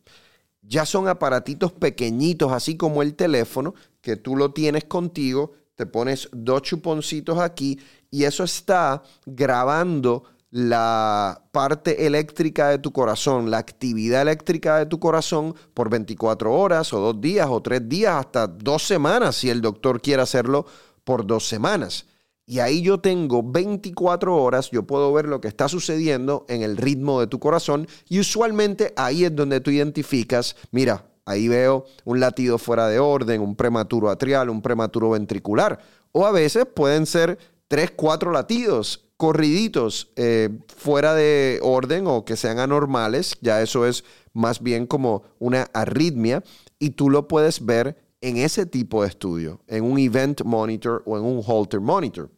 Ya 0.62 0.86
son 0.86 1.08
aparatitos 1.08 1.72
pequeñitos, 1.72 2.52
así 2.52 2.76
como 2.76 3.02
el 3.02 3.16
teléfono, 3.16 3.76
que 4.02 4.18
tú 4.18 4.36
lo 4.36 4.52
tienes 4.52 4.86
contigo, 4.86 5.54
te 5.76 5.86
pones 5.86 6.28
dos 6.34 6.64
chuponcitos 6.64 7.40
aquí 7.40 7.80
y 8.12 8.24
eso 8.24 8.44
está 8.44 9.04
grabando 9.26 10.24
la 10.50 11.44
parte 11.52 12.06
eléctrica 12.06 12.70
de 12.70 12.80
tu 12.80 12.92
corazón, 12.92 13.52
la 13.52 13.58
actividad 13.58 14.22
eléctrica 14.22 14.78
de 14.78 14.86
tu 14.86 15.00
corazón 15.00 15.54
por 15.74 15.90
24 15.90 16.54
horas 16.54 16.94
o 16.94 17.00
dos 17.00 17.20
días 17.20 17.48
o 17.50 17.62
tres 17.62 17.88
días, 17.88 18.16
hasta 18.16 18.48
dos 18.48 18.84
semanas, 18.84 19.36
si 19.36 19.50
el 19.50 19.62
doctor 19.62 20.02
quiere 20.02 20.22
hacerlo 20.22 20.66
por 21.06 21.26
dos 21.26 21.48
semanas. 21.48 22.06
Y 22.46 22.60
ahí 22.60 22.82
yo 22.82 23.00
tengo 23.00 23.42
24 23.42 24.36
horas, 24.36 24.70
yo 24.70 24.84
puedo 24.84 25.12
ver 25.14 25.26
lo 25.26 25.42
que 25.42 25.48
está 25.48 25.68
sucediendo 25.70 26.46
en 26.50 26.62
el 26.62 26.78
ritmo 26.78 27.20
de 27.20 27.28
tu 27.28 27.40
corazón 27.40 27.88
y 28.08 28.20
usualmente 28.20 28.94
ahí 28.98 29.24
es 29.24 29.36
donde 29.36 29.62
tú 29.62 29.72
identificas, 29.72 30.56
mira, 30.72 31.06
ahí 31.26 31.48
veo 31.48 31.86
un 32.04 32.20
latido 32.20 32.60
fuera 32.60 32.88
de 32.88 33.00
orden, 33.00 33.42
un 33.42 33.56
prematuro 33.56 34.10
atrial, 34.10 34.50
un 34.50 34.62
prematuro 34.62 35.12
ventricular. 35.12 35.80
O 36.12 36.26
a 36.28 36.32
veces 36.32 36.66
pueden 36.68 37.08
ser 37.08 37.40
3, 37.68 37.94
4 37.96 38.32
latidos 38.32 39.06
corriditos 39.18 40.12
eh, 40.16 40.50
fuera 40.68 41.16
de 41.16 41.60
orden 41.64 42.06
o 42.08 42.26
que 42.26 42.36
sean 42.36 42.60
anormales, 42.60 43.38
ya 43.42 43.62
eso 43.62 43.86
es 43.86 44.04
más 44.34 44.62
bien 44.62 44.86
como 44.86 45.24
una 45.40 45.64
arritmia 45.74 46.44
y 46.80 46.92
tú 46.92 47.10
lo 47.10 47.28
puedes 47.28 47.66
ver 47.66 48.05
en 48.22 48.38
ese 48.38 48.66
tipo 48.66 49.04
de 49.04 49.10
estudio, 49.10 49.62
en 49.68 49.84
un 49.84 50.00
event 50.00 50.42
monitor 50.44 51.04
o 51.06 51.18
en 51.18 51.24
un 51.24 51.44
Holter 51.46 51.80
monitor. 51.80 52.32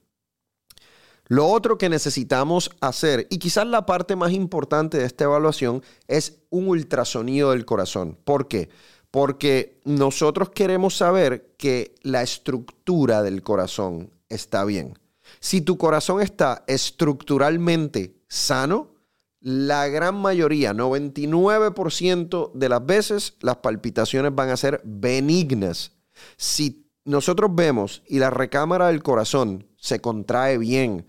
Lo 1.29 1.47
otro 1.47 1.77
que 1.77 1.89
necesitamos 1.89 2.69
hacer, 2.79 3.27
y 3.29 3.37
quizás 3.37 3.67
la 3.67 3.85
parte 3.85 4.15
más 4.15 4.31
importante 4.31 4.97
de 4.97 5.05
esta 5.05 5.25
evaluación, 5.25 5.83
es 6.07 6.39
un 6.49 6.69
ultrasonido 6.69 7.51
del 7.51 7.65
corazón. 7.65 8.17
¿Por 8.23 8.47
qué? 8.47 8.69
Porque 9.11 9.81
nosotros 9.83 10.51
queremos 10.51 10.95
saber 10.95 11.53
que 11.57 11.95
la 12.01 12.21
estructura 12.21 13.23
del 13.23 13.43
corazón 13.43 14.11
está 14.29 14.63
bien. 14.63 14.97
Si 15.39 15.59
tu 15.59 15.77
corazón 15.77 16.21
está 16.21 16.63
estructuralmente 16.67 18.15
sano, 18.29 18.96
la 19.47 19.87
gran 19.87 20.15
mayoría, 20.15 20.73
99% 20.73 22.51
de 22.53 22.67
las 22.67 22.85
veces, 22.85 23.37
las 23.39 23.55
palpitaciones 23.55 24.35
van 24.35 24.49
a 24.49 24.57
ser 24.57 24.81
benignas. 24.83 25.93
Si 26.35 26.91
nosotros 27.05 27.55
vemos 27.55 28.03
y 28.09 28.19
la 28.19 28.29
recámara 28.29 28.87
del 28.87 29.01
corazón 29.01 29.65
se 29.77 30.01
contrae 30.01 30.57
bien, 30.57 31.07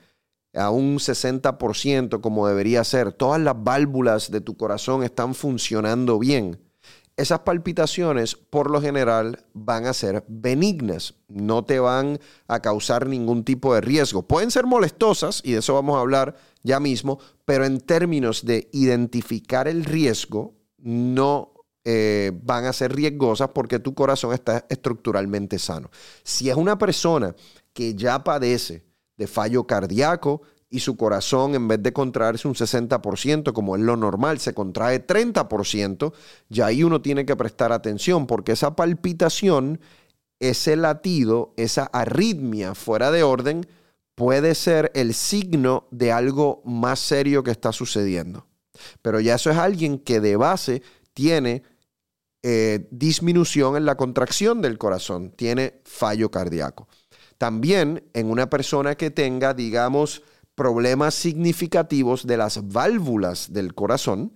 a 0.54 0.70
un 0.70 0.98
60% 0.98 2.20
como 2.20 2.46
debería 2.46 2.84
ser, 2.84 3.12
todas 3.12 3.40
las 3.40 3.56
válvulas 3.60 4.30
de 4.30 4.40
tu 4.40 4.56
corazón 4.56 5.02
están 5.02 5.34
funcionando 5.34 6.20
bien, 6.20 6.60
esas 7.16 7.40
palpitaciones 7.40 8.36
por 8.36 8.70
lo 8.70 8.80
general 8.80 9.44
van 9.52 9.86
a 9.86 9.92
ser 9.92 10.24
benignas, 10.28 11.14
no 11.26 11.64
te 11.64 11.80
van 11.80 12.20
a 12.46 12.60
causar 12.60 13.08
ningún 13.08 13.42
tipo 13.42 13.74
de 13.74 13.80
riesgo. 13.80 14.22
Pueden 14.22 14.52
ser 14.52 14.64
molestosas, 14.66 15.40
y 15.42 15.54
de 15.54 15.58
eso 15.58 15.74
vamos 15.74 15.96
a 15.96 16.00
hablar 16.02 16.36
ya 16.62 16.80
mismo, 16.80 17.18
pero 17.44 17.64
en 17.64 17.80
términos 17.80 18.44
de 18.44 18.68
identificar 18.72 19.68
el 19.68 19.84
riesgo, 19.84 20.54
no 20.78 21.52
eh, 21.84 22.32
van 22.42 22.66
a 22.66 22.72
ser 22.72 22.94
riesgosas 22.94 23.50
porque 23.54 23.78
tu 23.78 23.94
corazón 23.94 24.34
está 24.34 24.66
estructuralmente 24.68 25.58
sano. 25.58 25.90
Si 26.22 26.50
es 26.50 26.56
una 26.56 26.76
persona 26.76 27.34
que 27.72 27.94
ya 27.94 28.22
padece 28.22 28.84
de 29.16 29.26
fallo 29.26 29.66
cardíaco 29.66 30.42
y 30.68 30.80
su 30.80 30.96
corazón 30.96 31.54
en 31.54 31.66
vez 31.66 31.82
de 31.82 31.92
contraerse 31.92 32.46
un 32.46 32.54
60% 32.54 33.52
como 33.52 33.74
es 33.74 33.82
lo 33.82 33.96
normal, 33.96 34.38
se 34.38 34.52
contrae 34.52 35.06
30%, 35.06 36.12
ya 36.50 36.66
ahí 36.66 36.82
uno 36.82 37.00
tiene 37.00 37.24
que 37.24 37.36
prestar 37.36 37.72
atención 37.72 38.26
porque 38.26 38.52
esa 38.52 38.76
palpitación, 38.76 39.80
ese 40.40 40.76
latido, 40.76 41.54
esa 41.56 41.84
arritmia 41.84 42.74
fuera 42.74 43.10
de 43.10 43.22
orden 43.22 43.66
puede 44.18 44.56
ser 44.56 44.90
el 44.94 45.14
signo 45.14 45.86
de 45.92 46.10
algo 46.10 46.60
más 46.64 46.98
serio 46.98 47.44
que 47.44 47.52
está 47.52 47.72
sucediendo. 47.72 48.46
Pero 49.00 49.20
ya 49.20 49.36
eso 49.36 49.48
es 49.50 49.56
alguien 49.56 50.00
que 50.00 50.18
de 50.20 50.34
base 50.34 50.82
tiene 51.14 51.62
eh, 52.42 52.88
disminución 52.90 53.76
en 53.76 53.86
la 53.86 53.96
contracción 53.96 54.60
del 54.60 54.76
corazón, 54.76 55.30
tiene 55.30 55.80
fallo 55.84 56.32
cardíaco. 56.32 56.88
También 57.38 58.10
en 58.12 58.28
una 58.28 58.50
persona 58.50 58.96
que 58.96 59.12
tenga, 59.12 59.54
digamos, 59.54 60.22
problemas 60.56 61.14
significativos 61.14 62.26
de 62.26 62.38
las 62.38 62.66
válvulas 62.72 63.52
del 63.52 63.76
corazón, 63.76 64.32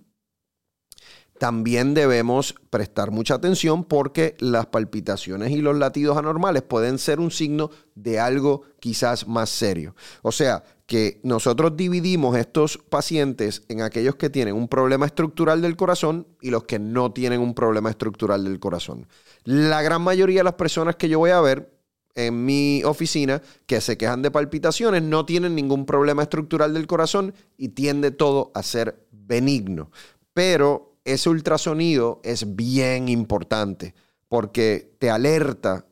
también 1.43 1.93
debemos 1.93 2.55
prestar 2.69 3.11
mucha 3.11 3.33
atención 3.33 3.83
porque 3.83 4.37
las 4.39 4.67
palpitaciones 4.67 5.51
y 5.51 5.57
los 5.57 5.77
latidos 5.77 6.15
anormales 6.15 6.61
pueden 6.61 6.97
ser 6.97 7.19
un 7.19 7.31
signo 7.31 7.69
de 7.95 8.17
algo 8.17 8.61
quizás 8.79 9.27
más 9.27 9.49
serio. 9.49 9.93
O 10.21 10.31
sea, 10.31 10.63
que 10.85 11.19
nosotros 11.23 11.75
dividimos 11.75 12.37
estos 12.37 12.77
pacientes 12.77 13.63
en 13.67 13.81
aquellos 13.81 14.15
que 14.15 14.29
tienen 14.29 14.55
un 14.55 14.69
problema 14.69 15.05
estructural 15.05 15.61
del 15.61 15.75
corazón 15.75 16.27
y 16.39 16.49
los 16.49 16.63
que 16.63 16.79
no 16.79 17.11
tienen 17.11 17.41
un 17.41 17.53
problema 17.53 17.89
estructural 17.89 18.45
del 18.45 18.61
corazón. 18.61 19.09
La 19.43 19.81
gran 19.81 20.01
mayoría 20.01 20.39
de 20.39 20.45
las 20.45 20.53
personas 20.53 20.95
que 20.95 21.09
yo 21.09 21.19
voy 21.19 21.31
a 21.31 21.41
ver 21.41 21.77
en 22.15 22.45
mi 22.45 22.85
oficina 22.85 23.41
que 23.65 23.81
se 23.81 23.97
quejan 23.97 24.21
de 24.21 24.31
palpitaciones 24.31 25.03
no 25.03 25.25
tienen 25.25 25.55
ningún 25.55 25.85
problema 25.85 26.23
estructural 26.23 26.73
del 26.73 26.87
corazón 26.87 27.33
y 27.57 27.67
tiende 27.67 28.11
todo 28.11 28.53
a 28.55 28.63
ser 28.63 29.05
benigno. 29.11 29.91
Pero 30.33 30.92
ese 31.05 31.29
ultrasonido 31.29 32.21
es 32.23 32.55
bien 32.55 33.09
importante 33.09 33.93
porque 34.29 34.95
te 34.99 35.09
alerta 35.09 35.85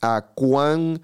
a 0.00 0.32
cuán, 0.34 1.00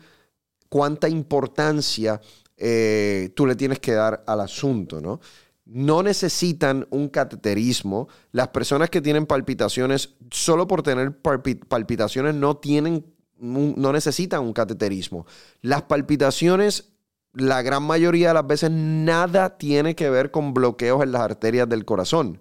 cuánta 0.68 1.08
importancia 1.08 2.20
eh, 2.56 3.30
tú 3.34 3.46
le 3.46 3.56
tienes 3.56 3.80
que 3.80 3.92
dar 3.92 4.22
al 4.26 4.40
asunto, 4.40 5.00
¿no? 5.00 5.20
No 5.64 6.02
necesitan 6.02 6.86
un 6.90 7.08
cateterismo. 7.08 8.08
Las 8.32 8.48
personas 8.48 8.90
que 8.90 9.00
tienen 9.00 9.26
palpitaciones, 9.26 10.14
solo 10.30 10.66
por 10.66 10.82
tener 10.82 11.16
palpitaciones, 11.20 12.34
no 12.34 12.56
tienen 12.56 13.04
no 13.40 13.92
necesitan 13.92 14.42
un 14.42 14.52
cateterismo. 14.52 15.26
Las 15.62 15.82
palpitaciones, 15.82 16.92
la 17.32 17.62
gran 17.62 17.82
mayoría 17.82 18.28
de 18.28 18.34
las 18.34 18.46
veces, 18.46 18.70
nada 18.70 19.56
tiene 19.56 19.94
que 19.94 20.10
ver 20.10 20.30
con 20.30 20.52
bloqueos 20.52 21.02
en 21.02 21.12
las 21.12 21.22
arterias 21.22 21.68
del 21.68 21.84
corazón. 21.84 22.40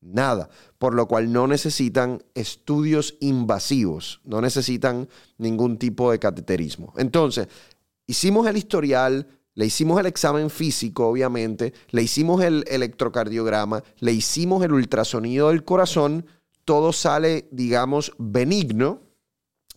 Nada. 0.00 0.48
Por 0.78 0.94
lo 0.94 1.06
cual 1.06 1.32
no 1.32 1.46
necesitan 1.46 2.22
estudios 2.34 3.16
invasivos, 3.20 4.20
no 4.24 4.40
necesitan 4.40 5.08
ningún 5.38 5.78
tipo 5.78 6.10
de 6.10 6.18
cateterismo. 6.18 6.92
Entonces, 6.96 7.48
hicimos 8.06 8.46
el 8.46 8.56
historial, 8.56 9.28
le 9.54 9.66
hicimos 9.66 10.00
el 10.00 10.06
examen 10.06 10.48
físico, 10.48 11.06
obviamente, 11.06 11.74
le 11.90 12.02
hicimos 12.02 12.42
el 12.42 12.64
electrocardiograma, 12.68 13.82
le 13.98 14.12
hicimos 14.12 14.64
el 14.64 14.72
ultrasonido 14.72 15.48
del 15.48 15.64
corazón, 15.64 16.24
todo 16.64 16.92
sale, 16.92 17.48
digamos, 17.50 18.12
benigno, 18.16 19.02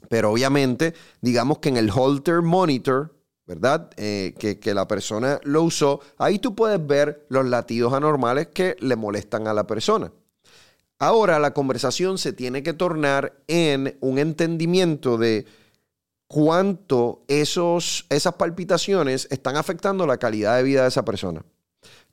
pero 0.10 0.32
obviamente, 0.32 0.94
digamos 1.22 1.60
que 1.60 1.70
en 1.70 1.78
el 1.78 1.90
Holter 1.90 2.42
Monitor, 2.42 3.13
¿verdad? 3.46 3.90
Eh, 3.98 4.34
que, 4.38 4.74
la 4.74 4.88
persona 4.88 5.40
lo 5.44 5.64
usó, 5.64 6.00
ahí 6.18 6.40
tú 6.40 6.56
puedes 6.56 6.86
ver 6.86 7.26
los 7.30 7.46
latidos 7.46 7.94
anormales 7.94 8.48
que 8.48 8.76
le 8.80 8.96
molestan 8.96 9.48
a 9.48 9.54
la 9.54 9.68
persona. 9.68 10.12
Ahora 11.00 11.40
la 11.40 11.54
conversación 11.54 12.18
se 12.18 12.32
tiene 12.32 12.64
que 12.64 12.74
tornar 12.74 13.34
en 13.48 13.98
un 14.00 14.20
entendimiento 14.20 15.18
de 15.18 15.46
cuánto 16.28 17.24
esos, 17.28 18.06
esas 18.10 18.36
palpitaciones 18.36 19.28
están 19.30 19.58
afectando 19.58 20.08
la 20.08 20.18
calidad 20.18 20.56
de 20.58 20.64
vida 20.64 20.84
de 20.84 20.88
esa 20.88 21.04
persona. 21.04 21.44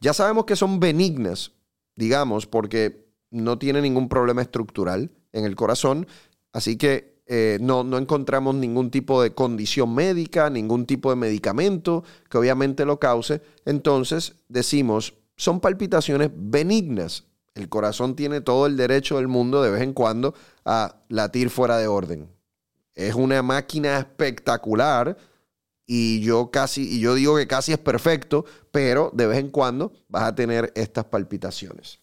Ya 0.00 0.12
sabemos 0.12 0.44
que 0.44 0.56
son 0.56 0.80
benignas, 0.80 1.52
digamos, 1.94 2.46
porque 2.46 3.06
no 3.30 3.58
tiene 3.58 3.80
ningún 3.80 4.08
problema 4.08 4.42
estructural 4.42 5.12
en 5.32 5.44
el 5.44 5.54
corazón, 5.54 6.08
así 6.52 6.76
que 6.76 7.19
eh, 7.32 7.58
no, 7.60 7.84
no 7.84 7.96
encontramos 7.96 8.56
ningún 8.56 8.90
tipo 8.90 9.22
de 9.22 9.32
condición 9.32 9.94
médica, 9.94 10.50
ningún 10.50 10.84
tipo 10.84 11.10
de 11.10 11.16
medicamento 11.16 12.02
que 12.28 12.38
obviamente 12.38 12.84
lo 12.84 12.98
cause. 12.98 13.40
Entonces 13.64 14.34
decimos, 14.48 15.14
son 15.36 15.60
palpitaciones 15.60 16.30
benignas. 16.34 17.22
El 17.54 17.68
corazón 17.68 18.16
tiene 18.16 18.40
todo 18.40 18.66
el 18.66 18.76
derecho 18.76 19.18
del 19.18 19.28
mundo 19.28 19.62
de 19.62 19.70
vez 19.70 19.82
en 19.82 19.92
cuando 19.92 20.34
a 20.64 20.96
latir 21.08 21.50
fuera 21.50 21.78
de 21.78 21.86
orden. 21.86 22.28
Es 22.96 23.14
una 23.14 23.44
máquina 23.44 23.96
espectacular 24.00 25.16
y 25.86 26.22
yo 26.22 26.50
casi, 26.50 26.96
y 26.96 26.98
yo 26.98 27.14
digo 27.14 27.36
que 27.36 27.46
casi 27.46 27.70
es 27.70 27.78
perfecto, 27.78 28.44
pero 28.72 29.12
de 29.14 29.28
vez 29.28 29.38
en 29.38 29.50
cuando 29.50 29.92
vas 30.08 30.24
a 30.24 30.34
tener 30.34 30.72
estas 30.74 31.04
palpitaciones. 31.04 32.00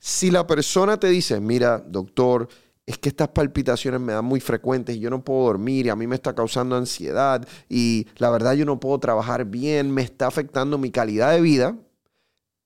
Si 0.00 0.32
la 0.32 0.44
persona 0.44 0.98
te 0.98 1.06
dice, 1.06 1.38
mira, 1.38 1.78
doctor, 1.78 2.48
es 2.86 2.98
que 2.98 3.08
estas 3.08 3.28
palpitaciones 3.28 4.00
me 4.00 4.12
dan 4.12 4.24
muy 4.24 4.40
frecuentes 4.40 4.96
y 4.96 5.00
yo 5.00 5.10
no 5.10 5.24
puedo 5.24 5.46
dormir 5.46 5.86
y 5.86 5.88
a 5.88 5.96
mí 5.96 6.06
me 6.06 6.14
está 6.14 6.34
causando 6.34 6.76
ansiedad 6.76 7.46
y 7.68 8.06
la 8.16 8.30
verdad 8.30 8.54
yo 8.54 8.64
no 8.64 8.78
puedo 8.78 9.00
trabajar 9.00 9.44
bien, 9.44 9.90
me 9.92 10.02
está 10.02 10.28
afectando 10.28 10.78
mi 10.78 10.92
calidad 10.92 11.32
de 11.32 11.40
vida, 11.40 11.76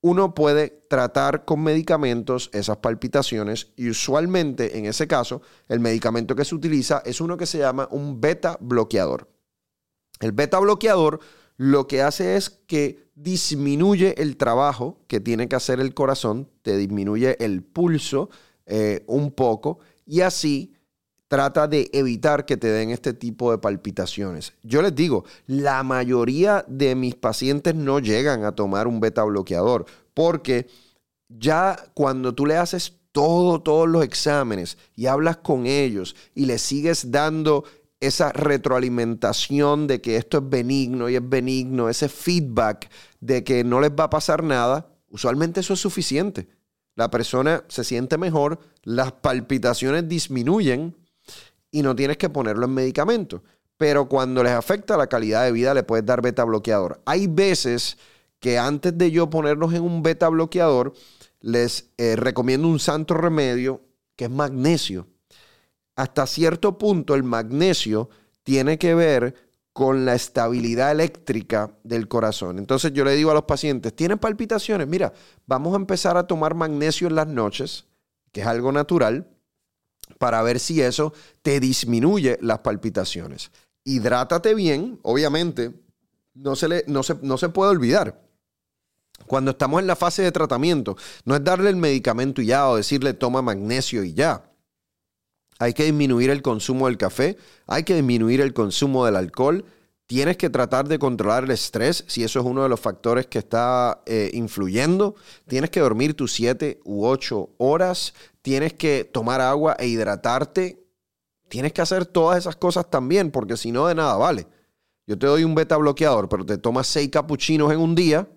uno 0.01 0.35
puede 0.35 0.69
tratar 0.89 1.43
con 1.43 1.61
medicamentos 1.63 2.51
esas 2.53 2.77
palpitaciones 2.77 3.71
y 3.75 3.89
usualmente 3.89 4.77
en 4.77 4.85
ese 4.85 5.07
caso 5.07 5.41
el 5.67 5.79
medicamento 5.79 6.35
que 6.35 6.45
se 6.45 6.55
utiliza 6.55 7.01
es 7.03 7.19
uno 7.19 7.35
que 7.35 7.47
se 7.47 7.57
llama 7.57 7.87
un 7.91 8.21
beta 8.21 8.57
bloqueador. 8.61 9.27
El 10.19 10.33
beta 10.33 10.59
bloqueador 10.59 11.19
lo 11.57 11.87
que 11.87 12.01
hace 12.01 12.35
es 12.35 12.49
que 12.67 13.09
disminuye 13.15 14.19
el 14.21 14.37
trabajo 14.37 14.99
que 15.07 15.19
tiene 15.19 15.47
que 15.47 15.55
hacer 15.55 15.79
el 15.79 15.93
corazón, 15.93 16.49
te 16.61 16.77
disminuye 16.77 17.43
el 17.43 17.63
pulso 17.63 18.29
eh, 18.65 19.03
un 19.07 19.31
poco 19.31 19.79
y 20.05 20.21
así 20.21 20.73
trata 21.27 21.67
de 21.67 21.89
evitar 21.93 22.45
que 22.45 22.57
te 22.57 22.67
den 22.67 22.89
este 22.89 23.13
tipo 23.13 23.51
de 23.51 23.57
palpitaciones. 23.57 24.53
Yo 24.63 24.81
les 24.81 24.93
digo, 24.93 25.23
la 25.47 25.81
mayoría 25.81 26.65
de 26.67 26.93
mis 26.93 27.15
pacientes 27.15 27.73
no 27.73 27.99
llegan 27.99 28.43
a 28.43 28.53
tomar 28.53 28.85
un 28.85 28.99
beta 28.99 29.23
bloqueador 29.23 29.85
porque 30.13 30.67
ya 31.29 31.77
cuando 31.93 32.35
tú 32.35 32.45
le 32.45 32.57
haces 32.57 32.97
todo, 33.13 33.61
todos 33.61 33.87
los 33.87 34.03
exámenes 34.03 34.77
y 34.95 35.05
hablas 35.05 35.37
con 35.37 35.65
ellos 35.65 36.17
y 36.35 36.47
le 36.47 36.57
sigues 36.57 37.11
dando 37.11 37.63
esa 38.01 38.31
retroalimentación 38.33 39.87
de 39.87 40.01
que 40.01 40.17
esto 40.17 40.39
es 40.39 40.49
benigno 40.49 41.07
y 41.07 41.15
es 41.15 41.29
benigno, 41.29 41.87
ese 41.87 42.09
feedback 42.09 42.89
de 43.19 43.43
que 43.43 43.63
no 43.63 43.79
les 43.79 43.91
va 43.91 44.05
a 44.05 44.09
pasar 44.09 44.43
nada, 44.43 44.91
usualmente 45.09 45.59
eso 45.59 45.75
es 45.75 45.79
suficiente. 45.79 46.49
La 47.01 47.11
persona 47.11 47.63
se 47.67 47.83
siente 47.83 48.17
mejor, 48.17 48.59
las 48.83 49.11
palpitaciones 49.11 50.07
disminuyen 50.07 50.95
y 51.71 51.81
no 51.81 51.95
tienes 51.95 52.17
que 52.17 52.29
ponerlo 52.29 52.65
en 52.65 52.73
medicamento. 52.73 53.43
Pero 53.77 54.07
cuando 54.07 54.43
les 54.43 54.53
afecta 54.53 54.97
la 54.97 55.07
calidad 55.07 55.43
de 55.43 55.51
vida, 55.51 55.73
le 55.73 55.83
puedes 55.83 56.05
dar 56.05 56.21
beta 56.21 56.43
bloqueador. 56.43 57.01
Hay 57.05 57.27
veces 57.27 57.97
que 58.39 58.59
antes 58.59 58.97
de 58.97 59.11
yo 59.11 59.29
ponerlos 59.29 59.73
en 59.73 59.81
un 59.81 60.03
beta 60.03 60.29
bloqueador, 60.29 60.93
les 61.39 61.89
eh, 61.97 62.15
recomiendo 62.15 62.67
un 62.67 62.79
santo 62.79 63.15
remedio 63.15 63.81
que 64.15 64.25
es 64.25 64.31
magnesio 64.31 65.07
hasta 65.95 66.25
cierto 66.25 66.77
punto 66.77 67.15
el 67.15 67.23
magnesio 67.23 68.09
tiene 68.43 68.77
que 68.77 68.95
ver 68.95 69.50
con 69.73 70.05
la 70.05 70.15
estabilidad 70.15 70.91
eléctrica 70.91 71.71
del 71.83 72.07
corazón. 72.07 72.59
Entonces 72.59 72.91
yo 72.93 73.05
le 73.05 73.15
digo 73.15 73.31
a 73.31 73.33
los 73.33 73.43
pacientes, 73.43 73.95
¿tienen 73.95 74.19
palpitaciones? 74.19 74.87
Mira, 74.87 75.13
vamos 75.45 75.73
a 75.73 75.77
empezar 75.77 76.17
a 76.17 76.27
tomar 76.27 76.55
magnesio 76.55 77.07
en 77.07 77.15
las 77.15 77.27
noches, 77.27 77.85
que 78.31 78.41
es 78.41 78.47
algo 78.47 78.71
natural, 78.71 79.27
para 80.17 80.41
ver 80.41 80.59
si 80.59 80.81
eso 80.81 81.13
te 81.41 81.59
disminuye 81.59 82.37
las 82.41 82.59
palpitaciones. 82.59 83.51
Hidrátate 83.85 84.53
bien, 84.53 84.99
obviamente, 85.03 85.73
no 86.33 86.55
se, 86.55 86.67
le, 86.67 86.83
no 86.87 87.01
no 87.21 87.37
se 87.37 87.49
puede 87.49 87.71
olvidar. 87.71 88.21
Cuando 89.25 89.51
estamos 89.51 89.79
en 89.79 89.87
la 89.87 89.95
fase 89.95 90.23
de 90.23 90.31
tratamiento, 90.31 90.97
no 91.25 91.35
es 91.35 91.43
darle 91.43 91.69
el 91.69 91.75
medicamento 91.75 92.41
y 92.41 92.47
ya 92.47 92.67
o 92.67 92.75
decirle 92.75 93.13
toma 93.13 93.41
magnesio 93.41 94.03
y 94.03 94.13
ya 94.13 94.50
hay 95.61 95.73
que 95.73 95.83
disminuir 95.83 96.31
el 96.31 96.41
consumo 96.41 96.87
del 96.87 96.97
café, 96.97 97.37
hay 97.67 97.83
que 97.83 97.93
disminuir 97.93 98.41
el 98.41 98.51
consumo 98.51 99.05
del 99.05 99.15
alcohol, 99.15 99.63
tienes 100.07 100.35
que 100.35 100.49
tratar 100.49 100.87
de 100.87 100.97
controlar 100.97 101.43
el 101.43 101.51
estrés, 101.51 102.03
si 102.07 102.23
eso 102.23 102.39
es 102.39 102.45
uno 102.47 102.63
de 102.63 102.69
los 102.69 102.79
factores 102.79 103.27
que 103.27 103.37
está 103.37 104.01
eh, 104.07 104.31
influyendo, 104.33 105.13
tienes 105.47 105.69
que 105.69 105.79
dormir 105.79 106.15
tus 106.15 106.33
7 106.33 106.79
u 106.83 107.05
8 107.05 107.49
horas, 107.59 108.15
tienes 108.41 108.73
que 108.73 109.03
tomar 109.03 109.39
agua 109.39 109.75
e 109.77 109.85
hidratarte, 109.85 110.83
tienes 111.47 111.73
que 111.73 111.83
hacer 111.83 112.07
todas 112.07 112.39
esas 112.39 112.55
cosas 112.55 112.89
también, 112.89 113.29
porque 113.29 113.55
si 113.55 113.71
no, 113.71 113.85
de 113.85 113.93
nada 113.93 114.15
vale. 114.15 114.47
Yo 115.05 115.15
te 115.19 115.27
doy 115.27 115.43
un 115.43 115.53
beta 115.53 115.77
bloqueador, 115.77 116.27
pero 116.27 116.43
te 116.43 116.57
tomas 116.57 116.87
6 116.87 117.09
capuchinos 117.11 117.71
en 117.71 117.79
un 117.79 117.93
día, 117.93 118.27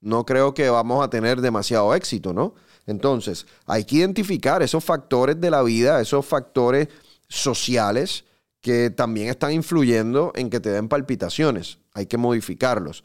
no 0.00 0.24
creo 0.24 0.54
que 0.54 0.70
vamos 0.70 1.04
a 1.04 1.10
tener 1.10 1.42
demasiado 1.42 1.94
éxito, 1.94 2.32
¿no? 2.32 2.54
Entonces, 2.86 3.46
hay 3.66 3.84
que 3.84 3.96
identificar 3.96 4.62
esos 4.62 4.84
factores 4.84 5.40
de 5.40 5.50
la 5.50 5.62
vida, 5.62 6.00
esos 6.00 6.26
factores 6.26 6.88
sociales 7.28 8.24
que 8.60 8.90
también 8.90 9.28
están 9.28 9.52
influyendo 9.52 10.32
en 10.34 10.50
que 10.50 10.60
te 10.60 10.70
den 10.70 10.88
palpitaciones. 10.88 11.78
Hay 11.94 12.06
que 12.06 12.16
modificarlos. 12.16 13.04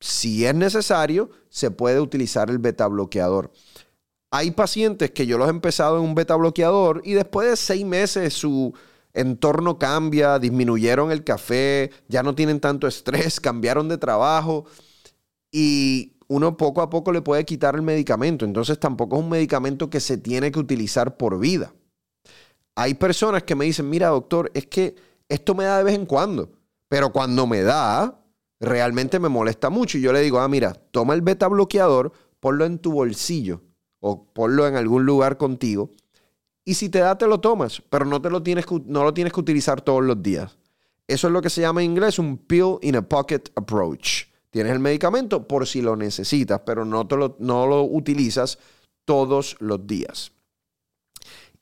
Si 0.00 0.44
es 0.44 0.54
necesario, 0.54 1.30
se 1.48 1.70
puede 1.70 2.00
utilizar 2.00 2.50
el 2.50 2.58
beta 2.58 2.86
bloqueador. 2.86 3.52
Hay 4.30 4.50
pacientes 4.50 5.10
que 5.10 5.26
yo 5.26 5.38
los 5.38 5.48
he 5.48 5.50
empezado 5.50 5.98
en 5.98 6.04
un 6.04 6.14
beta 6.14 6.36
bloqueador 6.36 7.00
y 7.04 7.12
después 7.14 7.48
de 7.48 7.56
seis 7.56 7.84
meses 7.84 8.34
su 8.34 8.74
entorno 9.14 9.78
cambia, 9.78 10.38
disminuyeron 10.38 11.10
el 11.10 11.24
café, 11.24 11.90
ya 12.08 12.22
no 12.22 12.34
tienen 12.34 12.60
tanto 12.60 12.86
estrés, 12.86 13.40
cambiaron 13.40 13.88
de 13.88 13.98
trabajo 13.98 14.66
y 15.50 16.17
uno 16.28 16.56
poco 16.56 16.82
a 16.82 16.90
poco 16.90 17.10
le 17.10 17.22
puede 17.22 17.44
quitar 17.44 17.74
el 17.74 17.82
medicamento. 17.82 18.44
Entonces 18.44 18.78
tampoco 18.78 19.16
es 19.16 19.22
un 19.22 19.30
medicamento 19.30 19.90
que 19.90 20.00
se 20.00 20.18
tiene 20.18 20.52
que 20.52 20.58
utilizar 20.58 21.16
por 21.16 21.38
vida. 21.38 21.72
Hay 22.76 22.94
personas 22.94 23.42
que 23.42 23.54
me 23.54 23.64
dicen, 23.64 23.90
mira 23.90 24.08
doctor, 24.08 24.50
es 24.54 24.66
que 24.66 24.94
esto 25.28 25.54
me 25.54 25.64
da 25.64 25.78
de 25.78 25.84
vez 25.84 25.94
en 25.94 26.06
cuando, 26.06 26.52
pero 26.88 27.10
cuando 27.10 27.46
me 27.46 27.62
da, 27.62 28.20
realmente 28.60 29.18
me 29.18 29.28
molesta 29.28 29.70
mucho. 29.70 29.98
Y 29.98 30.02
yo 30.02 30.12
le 30.12 30.20
digo, 30.20 30.38
ah, 30.38 30.48
mira, 30.48 30.74
toma 30.74 31.14
el 31.14 31.22
beta 31.22 31.48
bloqueador, 31.48 32.12
ponlo 32.40 32.64
en 32.64 32.78
tu 32.78 32.92
bolsillo 32.92 33.62
o 34.00 34.24
ponlo 34.32 34.66
en 34.66 34.76
algún 34.76 35.06
lugar 35.06 35.38
contigo. 35.38 35.90
Y 36.64 36.74
si 36.74 36.88
te 36.90 36.98
da, 36.98 37.16
te 37.16 37.26
lo 37.26 37.40
tomas, 37.40 37.82
pero 37.88 38.04
no, 38.04 38.20
te 38.20 38.30
lo 38.30 38.42
tienes 38.42 38.66
no 38.84 39.02
lo 39.02 39.14
tienes 39.14 39.32
que 39.32 39.40
utilizar 39.40 39.80
todos 39.80 40.04
los 40.04 40.22
días. 40.22 40.58
Eso 41.06 41.26
es 41.28 41.32
lo 41.32 41.40
que 41.40 41.48
se 41.48 41.62
llama 41.62 41.82
en 41.82 41.92
inglés 41.92 42.18
un 42.18 42.36
pill 42.36 42.76
in 42.82 42.96
a 42.96 43.02
pocket 43.02 43.50
approach. 43.56 44.27
Tienes 44.50 44.72
el 44.72 44.80
medicamento 44.80 45.46
por 45.46 45.66
si 45.66 45.82
lo 45.82 45.96
necesitas, 45.96 46.62
pero 46.64 46.84
no, 46.84 47.04
lo, 47.04 47.36
no 47.38 47.66
lo 47.66 47.82
utilizas 47.84 48.58
todos 49.04 49.56
los 49.60 49.86
días. 49.86 50.32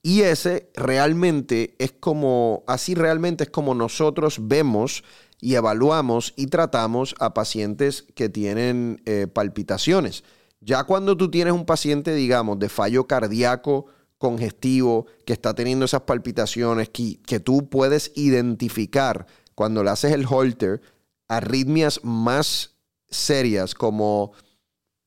Y 0.03 0.23
ese 0.23 0.71
realmente 0.75 1.75
es 1.81 1.91
como, 1.91 2.63
así 2.69 2.95
realmente 2.95 3.45
es 3.45 3.51
como 3.51 3.75
nosotros 3.75 4.39
vemos 4.41 5.03
y 5.41 5.57
evaluamos 5.57 6.33
y 6.37 6.47
tratamos 6.47 7.17
a 7.19 7.35
pacientes 7.35 8.05
que 8.15 8.29
tienen 8.29 9.03
eh, 9.05 9.27
palpitaciones. 9.27 10.23
Ya 10.61 10.85
cuando 10.85 11.17
tú 11.17 11.29
tienes 11.29 11.53
un 11.53 11.67
paciente, 11.67 12.15
digamos, 12.15 12.61
de 12.61 12.69
fallo 12.69 13.09
cardíaco 13.09 13.87
congestivo, 14.19 15.07
que 15.25 15.33
está 15.33 15.55
teniendo 15.55 15.85
esas 15.85 16.03
palpitaciones, 16.03 16.89
que, 16.89 17.21
que 17.27 17.41
tú 17.41 17.69
puedes 17.69 18.13
identificar 18.15 19.27
cuando 19.57 19.83
le 19.83 19.91
haces 19.91 20.13
el 20.13 20.25
holter, 20.25 20.81
arritmias 21.27 22.01
más 22.05 22.76
serias 23.09 23.75
como 23.75 24.33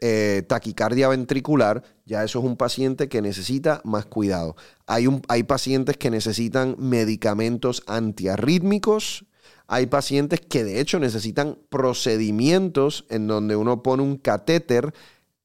eh, 0.01 0.43
taquicardia 0.47 1.09
ventricular, 1.09 1.83
ya 2.05 2.23
eso 2.23 2.39
es 2.39 2.45
un 2.45 2.55
paciente 2.55 3.09
que 3.09 3.21
necesita 3.21 3.81
más 3.83 4.05
cuidado. 4.05 4.55
Hay, 4.88 5.07
un, 5.07 5.21
hay 5.27 5.43
pacientes 5.43 5.97
que 5.97 6.09
necesitan 6.09 6.77
medicamentos 6.79 7.83
antiarrítmicos, 7.85 9.25
hay 9.67 9.88
pacientes 9.88 10.39
que 10.39 10.63
de 10.63 10.79
hecho 10.79 10.99
necesitan 10.99 11.57
procedimientos 11.69 13.05
en 13.09 13.27
donde 13.27 13.57
uno 13.57 13.83
pone 13.83 14.01
un 14.01 14.15
catéter 14.17 14.93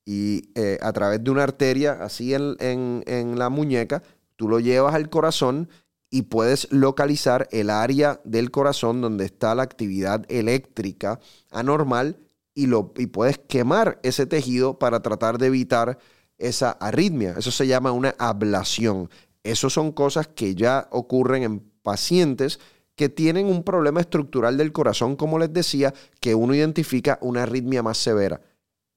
y 0.05 0.51
eh, 0.55 0.79
a 0.83 0.93
través 0.93 1.25
de 1.25 1.33
una 1.33 1.43
arteria 1.43 1.93
así 2.01 2.33
en, 2.33 2.57
en 2.61 3.39
la 3.39 3.49
muñeca, 3.49 4.05
tú 4.37 4.49
lo 4.49 4.61
llevas 4.61 4.95
al 4.95 5.11
corazón 5.11 5.69
y 6.11 6.23
puedes 6.23 6.71
localizar 6.71 7.49
el 7.51 7.71
área 7.71 8.21
del 8.23 8.53
corazón 8.53 9.01
donde 9.01 9.25
está 9.25 9.53
la 9.57 9.65
actividad 9.65 10.25
eléctrica 10.29 11.19
anormal 11.51 12.19
y, 12.55 12.67
lo, 12.67 12.93
y 12.97 13.07
puedes 13.07 13.39
quemar 13.39 13.99
ese 14.03 14.27
tejido 14.27 14.79
para 14.79 15.01
tratar 15.01 15.39
de 15.39 15.49
evitar 15.49 15.99
esa 16.39 16.73
arritmia. 16.73 17.35
Eso 17.37 17.51
se 17.51 17.67
llama 17.67 17.93
una 17.93 18.15
ablación. 18.19 19.11
Esas 19.43 19.73
son 19.73 19.93
cosas 19.93 20.29
que 20.29 20.55
ya 20.55 20.89
ocurren 20.91 21.43
en 21.43 21.61
pacientes 21.83 22.61
que 22.97 23.09
tienen 23.09 23.47
un 23.47 23.65
problema 23.65 24.01
estructural 24.01 24.57
del 24.57 24.73
corazón, 24.73 25.17
como 25.17 25.39
les 25.39 25.53
decía, 25.53 25.93
que 26.21 26.35
uno 26.35 26.55
identifica 26.55 27.19
una 27.21 27.43
arritmia 27.43 27.83
más 27.83 27.99
severa. 27.99 28.41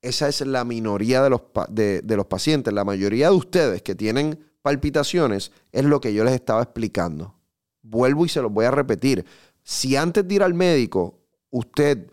Esa 0.01 0.27
es 0.27 0.41
la 0.41 0.63
minoría 0.63 1.23
de 1.23 1.31
los, 1.31 1.41
de, 1.69 2.01
de 2.01 2.15
los 2.15 2.27
pacientes. 2.27 2.73
La 2.73 2.85
mayoría 2.85 3.29
de 3.29 3.35
ustedes 3.35 3.81
que 3.81 3.95
tienen 3.95 4.39
palpitaciones 4.61 5.51
es 5.71 5.83
lo 5.83 5.99
que 5.99 6.13
yo 6.13 6.23
les 6.23 6.35
estaba 6.35 6.61
explicando. 6.61 7.33
Vuelvo 7.81 8.25
y 8.25 8.29
se 8.29 8.41
los 8.41 8.51
voy 8.51 8.65
a 8.65 8.71
repetir. 8.71 9.25
Si 9.63 9.95
antes 9.95 10.27
de 10.27 10.35
ir 10.35 10.43
al 10.43 10.53
médico 10.53 11.19
usted 11.49 12.11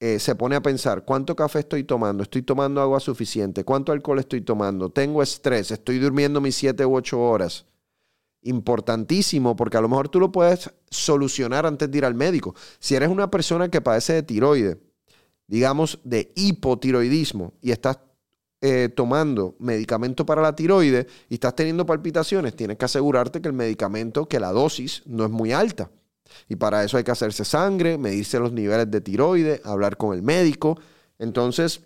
eh, 0.00 0.18
se 0.18 0.34
pone 0.34 0.56
a 0.56 0.62
pensar, 0.62 1.04
¿cuánto 1.04 1.34
café 1.34 1.60
estoy 1.60 1.84
tomando? 1.84 2.22
¿Estoy 2.22 2.42
tomando 2.42 2.80
agua 2.80 3.00
suficiente? 3.00 3.64
¿Cuánto 3.64 3.92
alcohol 3.92 4.20
estoy 4.20 4.42
tomando? 4.42 4.90
¿Tengo 4.90 5.22
estrés? 5.22 5.70
¿Estoy 5.70 5.98
durmiendo 5.98 6.40
mis 6.40 6.54
7 6.56 6.84
u 6.86 6.94
8 6.94 7.20
horas? 7.20 7.66
importantísimo 8.42 9.56
porque 9.56 9.76
a 9.76 9.80
lo 9.80 9.88
mejor 9.88 10.08
tú 10.08 10.20
lo 10.20 10.32
puedes 10.32 10.70
solucionar 10.90 11.66
antes 11.66 11.90
de 11.90 11.98
ir 11.98 12.04
al 12.04 12.14
médico. 12.14 12.54
Si 12.78 12.94
eres 12.94 13.08
una 13.08 13.30
persona 13.30 13.68
que 13.68 13.80
padece 13.80 14.14
de 14.14 14.22
tiroide, 14.22 14.78
digamos 15.46 15.98
de 16.04 16.32
hipotiroidismo 16.34 17.54
y 17.60 17.72
estás 17.72 17.98
eh, 18.60 18.88
tomando 18.94 19.56
medicamento 19.58 20.26
para 20.26 20.42
la 20.42 20.54
tiroide 20.54 21.06
y 21.28 21.34
estás 21.34 21.54
teniendo 21.54 21.86
palpitaciones, 21.86 22.56
tienes 22.56 22.76
que 22.76 22.84
asegurarte 22.84 23.40
que 23.40 23.48
el 23.48 23.54
medicamento, 23.54 24.28
que 24.28 24.40
la 24.40 24.52
dosis 24.52 25.02
no 25.06 25.24
es 25.24 25.30
muy 25.30 25.52
alta. 25.52 25.90
Y 26.48 26.56
para 26.56 26.84
eso 26.84 26.96
hay 26.96 27.04
que 27.04 27.10
hacerse 27.10 27.44
sangre, 27.44 27.98
medirse 27.98 28.38
los 28.38 28.52
niveles 28.52 28.90
de 28.90 29.00
tiroide, 29.00 29.60
hablar 29.64 29.96
con 29.96 30.14
el 30.14 30.22
médico. 30.22 30.78
Entonces, 31.18 31.82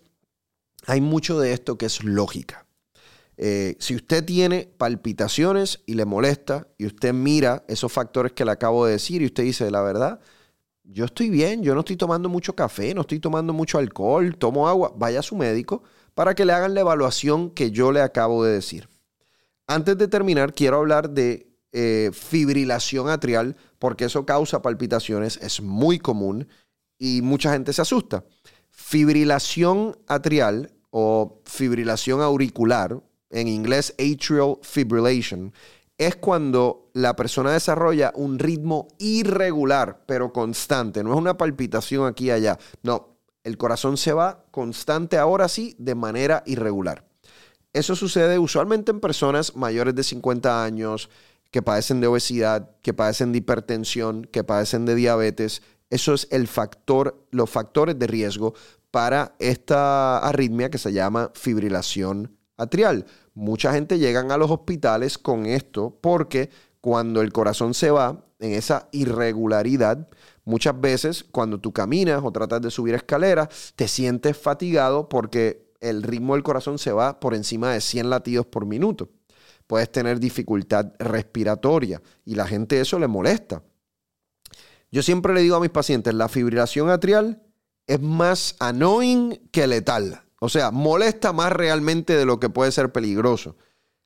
hay 0.87 1.00
mucho 1.00 1.38
de 1.38 1.52
esto 1.52 1.78
que 1.78 1.87
es 1.87 2.02
lógica. 2.02 2.66
Eh, 3.37 3.76
si 3.81 3.94
usted 3.94 4.24
tiene 4.24 4.70
palpitaciones 4.76 5.81
y 5.87 5.94
le 5.94 6.05
molesta 6.05 6.68
y 6.78 6.87
usted 6.87 7.12
mira 7.12 7.64
esos 7.66 7.90
factores 7.92 8.33
que 8.33 8.44
le 8.44 8.52
acabo 8.52 8.87
de 8.87 8.92
decir 8.92 9.22
y 9.22 9.26
usted 9.26 9.42
dice, 9.44 9.70
la 9.70 9.83
verdad, 9.83 10.20
yo 10.85 11.07
estoy 11.07 11.31
bien, 11.31 11.62
yo 11.62 11.74
no 11.74 11.81
estoy 11.81 11.96
tomando 11.96 12.28
mucho 12.28 12.55
café, 12.55 12.94
no 12.94 13.02
estoy 13.02 13.20
tomando 13.20 13.52
mucho 13.52 13.78
alcohol, 13.78 14.37
tomo 14.37 14.68
agua, 14.68 14.92
vaya 14.96 15.20
a 15.20 15.22
su 15.22 15.37
médico 15.37 15.83
para 16.14 16.35
que 16.35 16.44
le 16.44 16.52
hagan 16.52 16.74
la 16.74 16.81
evaluación 16.81 17.50
que 17.50 17.70
yo 17.70 17.92
le 17.92 18.00
acabo 18.00 18.44
de 18.44 18.52
decir. 18.52 18.88
Antes 19.66 19.96
de 19.96 20.09
terminar, 20.09 20.52
quiero 20.52 20.78
hablar 20.78 21.11
de 21.11 21.46
eh, 21.72 22.11
fibrilación 22.12 23.09
atrial, 23.09 23.57
porque 23.83 24.05
eso 24.05 24.25
causa 24.25 24.62
palpitaciones, 24.62 25.38
es 25.38 25.61
muy 25.61 25.99
común 25.99 26.47
y 27.01 27.21
mucha 27.21 27.53
gente 27.53 27.73
se 27.73 27.83
asusta. 27.83 28.25
Fibrilación 28.71 29.99
atrial 30.07 30.71
o 30.90 31.42
fibrilación 31.47 32.21
auricular, 32.21 33.03
en 33.31 33.49
inglés 33.49 33.92
atrial 33.99 34.61
fibrillation, 34.62 35.53
es 35.99 36.14
cuando 36.14 36.92
la 36.92 37.16
persona 37.16 37.51
desarrolla 37.51 38.12
un 38.14 38.38
ritmo 38.38 38.87
irregular, 39.01 40.05
pero 40.07 40.33
constante. 40.33 41.03
No 41.03 41.11
es 41.11 41.18
una 41.18 41.37
palpitación 41.37 42.07
aquí 42.07 42.27
y 42.27 42.31
allá. 42.31 42.61
No, 42.85 43.16
el 43.42 43.59
corazón 43.59 43.97
se 43.97 44.12
va 44.12 44.45
constante 44.53 45.18
ahora 45.18 45.49
sí 45.49 45.75
de 45.81 45.97
manera 45.97 46.45
irregular. 46.47 47.05
Eso 47.73 47.97
sucede 47.97 48.38
usualmente 48.38 48.92
en 48.92 49.01
personas 49.01 49.57
mayores 49.57 49.97
de 49.97 50.05
50 50.05 50.62
años 50.62 51.11
que 51.53 51.62
padecen 51.62 52.01
de 52.01 52.09
obesidad, 52.09 52.71
que 52.83 52.95
padecen 52.95 53.31
de 53.31 53.38
hipertensión, 53.38 54.25
que 54.25 54.43
padecen 54.43 54.87
de 54.87 54.97
diabetes. 54.97 55.62
Eso 55.91 56.15
es 56.15 56.27
el 56.31 56.49
factor, 56.49 57.27
los 57.31 57.51
factores 57.51 57.99
de 57.99 58.07
riesgo 58.07 58.55
para 58.91 59.37
esta 59.38 60.19
arritmia 60.19 60.71
que 60.71 60.79
se 60.79 60.93
llama 60.93 61.31
fibrilación 61.35 62.37
atrial. 62.57 63.07
Mucha 63.35 63.73
gente 63.73 63.99
llegan 63.99 64.33
a 64.33 64.38
los 64.38 64.51
hospitales 64.51 65.19
con 65.19 65.45
esto 65.45 65.99
porque 66.01 66.51
cuando 66.81 67.21
el 67.21 67.33
corazón 67.33 67.75
se 67.75 67.91
va 67.91 68.25
en 68.41 68.53
esa 68.53 68.88
irregularidad, 68.91 70.09
muchas 70.45 70.81
veces 70.81 71.23
cuando 71.23 71.61
tú 71.61 71.73
caminas 71.73 72.23
o 72.25 72.33
tratas 72.33 72.62
de 72.62 72.71
subir 72.71 72.95
escaleras, 72.95 73.75
te 73.77 73.88
sientes 73.88 74.38
fatigado 74.38 75.09
porque 75.09 75.71
el 75.81 76.03
ritmo 76.03 76.33
del 76.33 76.43
corazón 76.43 76.79
se 76.79 76.93
va 76.93 77.21
por 77.21 77.35
encima 77.35 77.73
de 77.73 77.83
100 77.83 78.09
latidos 78.09 78.47
por 78.47 78.65
minuto. 78.65 79.11
Puedes 79.73 79.91
tener 79.91 80.21
dificultad 80.21 80.93
respiratoria 80.99 82.03
y 82.27 82.35
la 82.35 82.47
gente 82.47 82.79
eso 82.79 82.99
le 82.99 83.09
molesta. 83.09 83.63
Yo 84.91 85.03
siempre 85.03 85.33
le 85.33 85.41
digo 85.41 85.57
a 85.57 85.61
mis 85.61 85.71
pacientes, 85.71 86.13
la 86.13 86.29
fibrilación 86.29 86.91
atrial 86.91 87.43
es 87.87 87.99
más 87.99 88.55
annoying 88.59 89.49
que 89.51 89.67
letal. 89.67 90.25
O 90.41 90.51
sea, 90.51 90.73
molesta 90.73 91.33
más 91.33 91.53
realmente 91.53 92.15
de 92.15 92.27
lo 92.27 92.39
que 92.39 92.51
puede 92.51 92.71
ser 92.71 92.93
peligroso. 92.93 93.57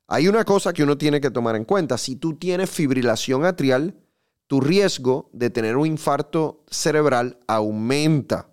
Hay 0.07 0.29
una 0.29 0.45
cosa 0.45 0.71
que 0.71 0.83
uno 0.83 0.97
tiene 0.97 1.19
que 1.19 1.31
tomar 1.31 1.57
en 1.57 1.65
cuenta. 1.65 1.97
Si 1.97 2.15
tú 2.15 2.37
tienes 2.37 2.69
fibrilación 2.69 3.43
atrial, 3.43 3.97
tu 4.47 4.61
riesgo 4.61 5.29
de 5.33 5.49
tener 5.49 5.75
un 5.75 5.87
infarto 5.87 6.63
cerebral 6.69 7.39
aumenta. 7.45 8.51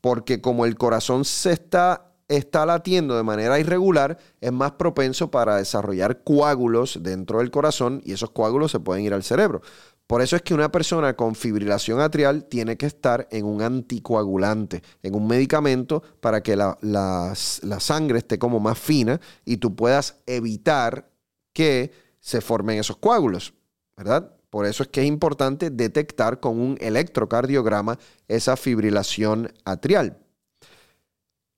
Porque 0.00 0.40
como 0.40 0.64
el 0.64 0.78
corazón 0.78 1.26
se 1.26 1.52
está, 1.52 2.14
está 2.28 2.66
latiendo 2.66 3.16
de 3.16 3.22
manera 3.22 3.58
irregular, 3.58 4.18
es 4.40 4.52
más 4.52 4.72
propenso 4.72 5.30
para 5.30 5.56
desarrollar 5.56 6.22
coágulos 6.24 6.98
dentro 7.02 7.38
del 7.38 7.50
corazón 7.50 8.02
y 8.04 8.12
esos 8.12 8.30
coágulos 8.30 8.72
se 8.72 8.80
pueden 8.80 9.04
ir 9.04 9.14
al 9.14 9.22
cerebro. 9.22 9.62
Por 10.06 10.22
eso 10.22 10.36
es 10.36 10.42
que 10.42 10.54
una 10.54 10.70
persona 10.70 11.14
con 11.14 11.34
fibrilación 11.34 12.00
atrial 12.00 12.44
tiene 12.44 12.76
que 12.76 12.86
estar 12.86 13.26
en 13.32 13.44
un 13.44 13.60
anticoagulante, 13.60 14.82
en 15.02 15.16
un 15.16 15.26
medicamento 15.26 16.02
para 16.20 16.42
que 16.42 16.54
la, 16.54 17.34
sangre 17.34 18.18
esté 18.18 18.38
como 18.38 18.60
más 18.60 18.78
fina 18.78 19.20
y 19.44 19.56
tú 19.56 19.74
puedas 19.74 20.20
evitar 20.26 21.10
que 21.52 21.90
se 22.20 22.40
formen 22.40 22.78
esos 22.78 22.98
coágulos, 22.98 23.54
¿verdad? 23.96 24.32
Por 24.48 24.66
eso 24.66 24.84
es 24.84 24.88
que 24.90 25.02
es 25.02 25.06
importante 25.06 25.70
detectar 25.70 26.38
con 26.38 26.60
un 26.60 26.78
electrocardiograma 26.80 27.98
esa 28.28 28.56
fibrilación 28.56 29.52
atrial. 29.64 30.18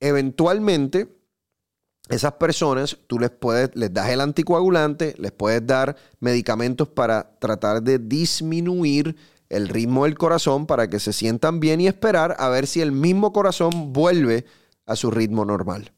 Eventualmente, 0.01 1.09
esas 2.09 2.33
personas, 2.35 2.97
tú 3.07 3.19
les 3.19 3.31
puedes, 3.31 3.75
les 3.75 3.93
das 3.93 4.11
el 4.11 4.21
anticoagulante, 4.21 5.15
les 5.19 5.33
puedes 5.33 5.67
dar 5.67 5.97
medicamentos 6.21 6.89
para 6.89 7.39
tratar 7.39 7.83
de 7.83 7.99
disminuir 7.99 9.17
el 9.49 9.69
ritmo 9.69 10.05
del 10.05 10.17
corazón 10.17 10.67
para 10.67 10.89
que 10.89 11.01
se 11.01 11.13
sientan 11.13 11.61
bien 11.61 11.81
y 11.81 11.87
esperar 11.87 12.37
a 12.39 12.49
ver 12.49 12.67
si 12.67 12.81
el 12.81 12.93
mismo 12.93 13.33
corazón 13.33 13.93
vuelve 13.93 14.45
a 14.87 14.97
su 14.97 15.11
ritmo 15.11 15.45
normal. 15.45 15.93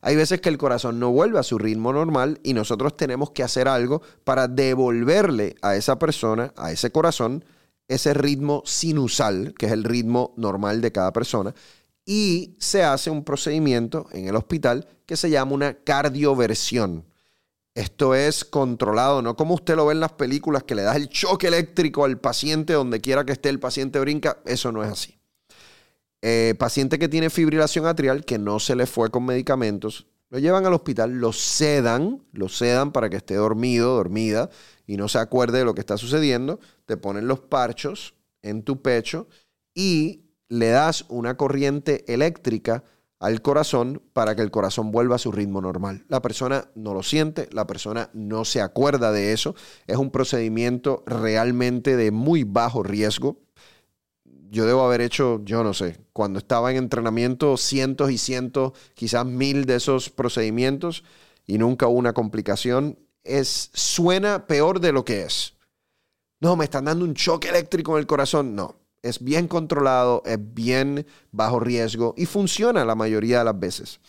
Hay 0.00 0.14
veces 0.14 0.40
que 0.40 0.48
el 0.48 0.58
corazón 0.58 1.00
no 1.00 1.10
vuelve 1.10 1.38
a 1.38 1.42
su 1.42 1.58
ritmo 1.58 1.92
normal 1.92 2.38
y 2.44 2.52
nosotros 2.54 2.96
tenemos 2.96 3.30
que 3.30 3.42
hacer 3.42 3.66
algo 3.66 4.02
para 4.24 4.46
devolverle 4.46 5.56
a 5.62 5.74
esa 5.74 5.98
persona, 5.98 6.52
a 6.56 6.70
ese 6.70 6.92
corazón, 6.92 7.44
ese 7.88 8.14
ritmo 8.14 8.62
sinusal, 8.64 9.54
que 9.58 9.66
es 9.66 9.72
el 9.72 9.84
ritmo 9.84 10.32
normal 10.36 10.80
de 10.80 10.92
cada 10.92 11.12
persona, 11.12 11.54
y 12.06 12.56
se 12.58 12.84
hace 12.84 13.10
un 13.10 13.24
procedimiento 13.24 14.06
en 14.12 14.28
el 14.28 14.36
hospital 14.36 14.88
que 15.04 15.16
se 15.16 15.28
llama 15.28 15.52
una 15.52 15.74
cardioversión. 15.74 17.04
Esto 17.74 18.14
es 18.14 18.44
controlado, 18.44 19.20
no 19.20 19.36
como 19.36 19.54
usted 19.54 19.76
lo 19.76 19.84
ve 19.84 19.92
en 19.92 20.00
las 20.00 20.12
películas 20.12 20.62
que 20.62 20.74
le 20.74 20.82
das 20.82 20.96
el 20.96 21.10
choque 21.10 21.48
eléctrico 21.48 22.04
al 22.04 22.18
paciente 22.18 22.72
donde 22.72 23.02
quiera 23.02 23.26
que 23.26 23.32
esté 23.32 23.50
el 23.50 23.60
paciente 23.60 24.00
brinca, 24.00 24.38
eso 24.46 24.72
no 24.72 24.82
es 24.82 24.90
así. 24.90 25.18
Eh, 26.22 26.54
paciente 26.58 26.98
que 26.98 27.08
tiene 27.08 27.28
fibrilación 27.28 27.86
atrial, 27.86 28.24
que 28.24 28.38
no 28.38 28.60
se 28.60 28.76
le 28.76 28.86
fue 28.86 29.10
con 29.10 29.26
medicamentos, 29.26 30.06
lo 30.30 30.38
llevan 30.38 30.64
al 30.64 30.74
hospital, 30.74 31.12
lo 31.12 31.32
sedan, 31.32 32.24
lo 32.32 32.48
sedan 32.48 32.92
para 32.92 33.10
que 33.10 33.16
esté 33.16 33.34
dormido, 33.34 33.94
dormida 33.94 34.48
y 34.86 34.96
no 34.96 35.08
se 35.08 35.18
acuerde 35.18 35.58
de 35.58 35.64
lo 35.64 35.74
que 35.74 35.80
está 35.80 35.98
sucediendo, 35.98 36.60
te 36.84 36.96
ponen 36.96 37.28
los 37.28 37.40
parchos 37.40 38.14
en 38.42 38.62
tu 38.62 38.80
pecho 38.80 39.28
y 39.74 40.25
le 40.48 40.68
das 40.68 41.04
una 41.08 41.36
corriente 41.36 42.04
eléctrica 42.12 42.84
al 43.18 43.40
corazón 43.40 44.02
para 44.12 44.36
que 44.36 44.42
el 44.42 44.50
corazón 44.50 44.92
vuelva 44.92 45.16
a 45.16 45.18
su 45.18 45.32
ritmo 45.32 45.60
normal. 45.60 46.04
La 46.08 46.20
persona 46.20 46.70
no 46.74 46.92
lo 46.92 47.02
siente, 47.02 47.48
la 47.52 47.66
persona 47.66 48.10
no 48.12 48.44
se 48.44 48.60
acuerda 48.60 49.10
de 49.12 49.32
eso. 49.32 49.54
Es 49.86 49.96
un 49.96 50.10
procedimiento 50.10 51.02
realmente 51.06 51.96
de 51.96 52.10
muy 52.10 52.44
bajo 52.44 52.82
riesgo. 52.82 53.38
Yo 54.50 54.66
debo 54.66 54.84
haber 54.84 55.00
hecho, 55.00 55.40
yo 55.44 55.64
no 55.64 55.74
sé, 55.74 55.98
cuando 56.12 56.38
estaba 56.38 56.70
en 56.70 56.76
entrenamiento, 56.76 57.56
cientos 57.56 58.10
y 58.10 58.18
cientos, 58.18 58.72
quizás 58.94 59.26
mil 59.26 59.64
de 59.64 59.76
esos 59.76 60.10
procedimientos 60.10 61.02
y 61.46 61.58
nunca 61.58 61.88
hubo 61.88 61.98
una 61.98 62.12
complicación. 62.12 62.98
Es, 63.24 63.70
suena 63.72 64.46
peor 64.46 64.78
de 64.80 64.92
lo 64.92 65.04
que 65.04 65.22
es. 65.22 65.54
No, 66.38 66.54
me 66.54 66.64
están 66.64 66.84
dando 66.84 67.04
un 67.04 67.14
choque 67.14 67.48
eléctrico 67.48 67.92
en 67.92 68.00
el 68.00 68.06
corazón. 68.06 68.54
No, 68.54 68.76
es 69.08 69.22
bien 69.22 69.48
controlado, 69.48 70.22
es 70.26 70.38
bien 70.40 71.06
bajo 71.30 71.60
riesgo 71.60 72.14
y 72.16 72.26
funciona 72.26 72.84
la 72.84 72.94
mayoría 72.94 73.38
de 73.38 73.44
las 73.44 73.58
veces. 73.58 74.00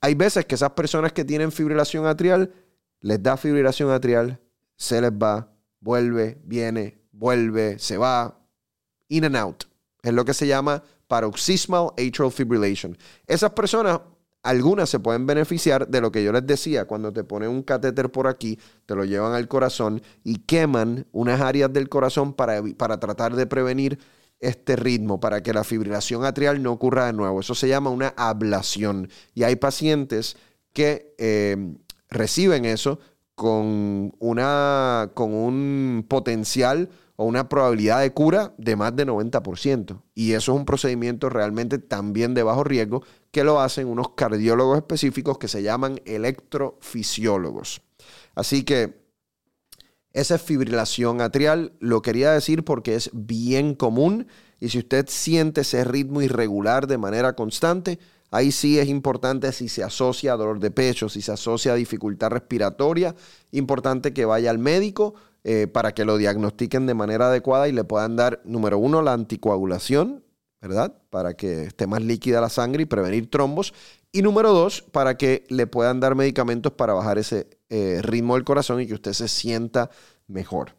Hay 0.00 0.14
veces 0.14 0.46
que 0.46 0.54
esas 0.54 0.70
personas 0.70 1.12
que 1.12 1.24
tienen 1.24 1.50
fibrilación 1.50 2.06
atrial, 2.06 2.52
les 3.00 3.22
da 3.22 3.36
fibrilación 3.36 3.90
atrial, 3.90 4.40
se 4.76 5.00
les 5.00 5.10
va, 5.10 5.52
vuelve, 5.80 6.38
viene, 6.44 7.00
vuelve, 7.10 7.78
se 7.78 7.96
va, 7.96 8.38
in 9.08 9.24
and 9.24 9.36
out. 9.36 9.64
Es 10.02 10.12
lo 10.12 10.24
que 10.24 10.34
se 10.34 10.46
llama 10.46 10.82
paroxysmal 11.08 11.90
atrial 11.96 12.30
fibrillation. 12.30 12.96
Esas 13.26 13.50
personas, 13.50 14.00
algunas 14.44 14.88
se 14.88 15.00
pueden 15.00 15.26
beneficiar 15.26 15.88
de 15.88 16.00
lo 16.00 16.12
que 16.12 16.22
yo 16.22 16.30
les 16.30 16.46
decía, 16.46 16.84
cuando 16.84 17.12
te 17.12 17.24
ponen 17.24 17.50
un 17.50 17.62
catéter 17.62 18.10
por 18.10 18.28
aquí, 18.28 18.58
te 18.86 18.94
lo 18.94 19.04
llevan 19.04 19.32
al 19.32 19.48
corazón 19.48 20.00
y 20.22 20.36
queman 20.36 21.06
unas 21.10 21.40
áreas 21.40 21.72
del 21.72 21.88
corazón 21.88 22.32
para, 22.32 22.62
para 22.76 23.00
tratar 23.00 23.34
de 23.34 23.46
prevenir 23.46 23.98
este 24.40 24.76
ritmo 24.76 25.20
para 25.20 25.42
que 25.42 25.52
la 25.52 25.64
fibrilación 25.64 26.24
atrial 26.24 26.62
no 26.62 26.72
ocurra 26.72 27.06
de 27.06 27.12
nuevo. 27.12 27.40
Eso 27.40 27.54
se 27.54 27.68
llama 27.68 27.90
una 27.90 28.14
ablación. 28.16 29.10
Y 29.34 29.42
hay 29.42 29.56
pacientes 29.56 30.36
que 30.72 31.14
eh, 31.18 31.56
reciben 32.08 32.64
eso 32.64 33.00
con, 33.34 34.14
una, 34.18 35.10
con 35.14 35.34
un 35.34 36.04
potencial 36.08 36.88
o 37.16 37.24
una 37.24 37.48
probabilidad 37.48 38.00
de 38.00 38.12
cura 38.12 38.54
de 38.58 38.76
más 38.76 38.94
de 38.94 39.06
90%. 39.06 40.02
Y 40.14 40.32
eso 40.32 40.52
es 40.52 40.58
un 40.58 40.64
procedimiento 40.64 41.28
realmente 41.28 41.78
también 41.78 42.34
de 42.34 42.44
bajo 42.44 42.62
riesgo 42.62 43.02
que 43.32 43.42
lo 43.42 43.60
hacen 43.60 43.88
unos 43.88 44.10
cardiólogos 44.10 44.78
específicos 44.78 45.38
que 45.38 45.48
se 45.48 45.62
llaman 45.62 46.00
electrofisiólogos. 46.04 47.82
Así 48.36 48.62
que 48.62 49.07
Esa 50.12 50.36
es 50.36 50.42
fibrilación 50.42 51.20
atrial. 51.20 51.72
Lo 51.80 52.02
quería 52.02 52.32
decir 52.32 52.64
porque 52.64 52.94
es 52.94 53.10
bien 53.12 53.74
común 53.74 54.26
y 54.60 54.70
si 54.70 54.78
usted 54.78 55.06
siente 55.08 55.60
ese 55.60 55.84
ritmo 55.84 56.22
irregular 56.22 56.86
de 56.86 56.98
manera 56.98 57.34
constante, 57.34 57.98
ahí 58.30 58.50
sí 58.50 58.78
es 58.78 58.88
importante 58.88 59.52
si 59.52 59.68
se 59.68 59.84
asocia 59.84 60.32
a 60.32 60.36
dolor 60.36 60.60
de 60.60 60.70
pecho, 60.70 61.08
si 61.08 61.22
se 61.22 61.32
asocia 61.32 61.72
a 61.72 61.76
dificultad 61.76 62.30
respiratoria, 62.30 63.14
importante 63.52 64.12
que 64.12 64.24
vaya 64.24 64.50
al 64.50 64.58
médico 64.58 65.14
eh, 65.44 65.66
para 65.66 65.92
que 65.92 66.04
lo 66.04 66.16
diagnostiquen 66.16 66.86
de 66.86 66.94
manera 66.94 67.28
adecuada 67.28 67.68
y 67.68 67.72
le 67.72 67.84
puedan 67.84 68.16
dar, 68.16 68.40
número 68.44 68.78
uno, 68.78 69.02
la 69.02 69.12
anticoagulación, 69.12 70.24
¿verdad? 70.60 70.94
Para 71.10 71.34
que 71.34 71.64
esté 71.64 71.86
más 71.86 72.02
líquida 72.02 72.40
la 72.40 72.48
sangre 72.48 72.82
y 72.82 72.86
prevenir 72.86 73.30
trombos. 73.30 73.74
Y 74.10 74.22
número 74.22 74.52
dos, 74.52 74.82
para 74.82 75.16
que 75.16 75.44
le 75.48 75.66
puedan 75.66 76.00
dar 76.00 76.14
medicamentos 76.14 76.72
para 76.72 76.94
bajar 76.94 77.18
ese 77.18 77.48
eh, 77.68 78.00
ritmo 78.02 78.34
del 78.34 78.44
corazón 78.44 78.80
y 78.80 78.86
que 78.86 78.94
usted 78.94 79.12
se 79.12 79.28
sienta 79.28 79.90
mejor. 80.26 80.74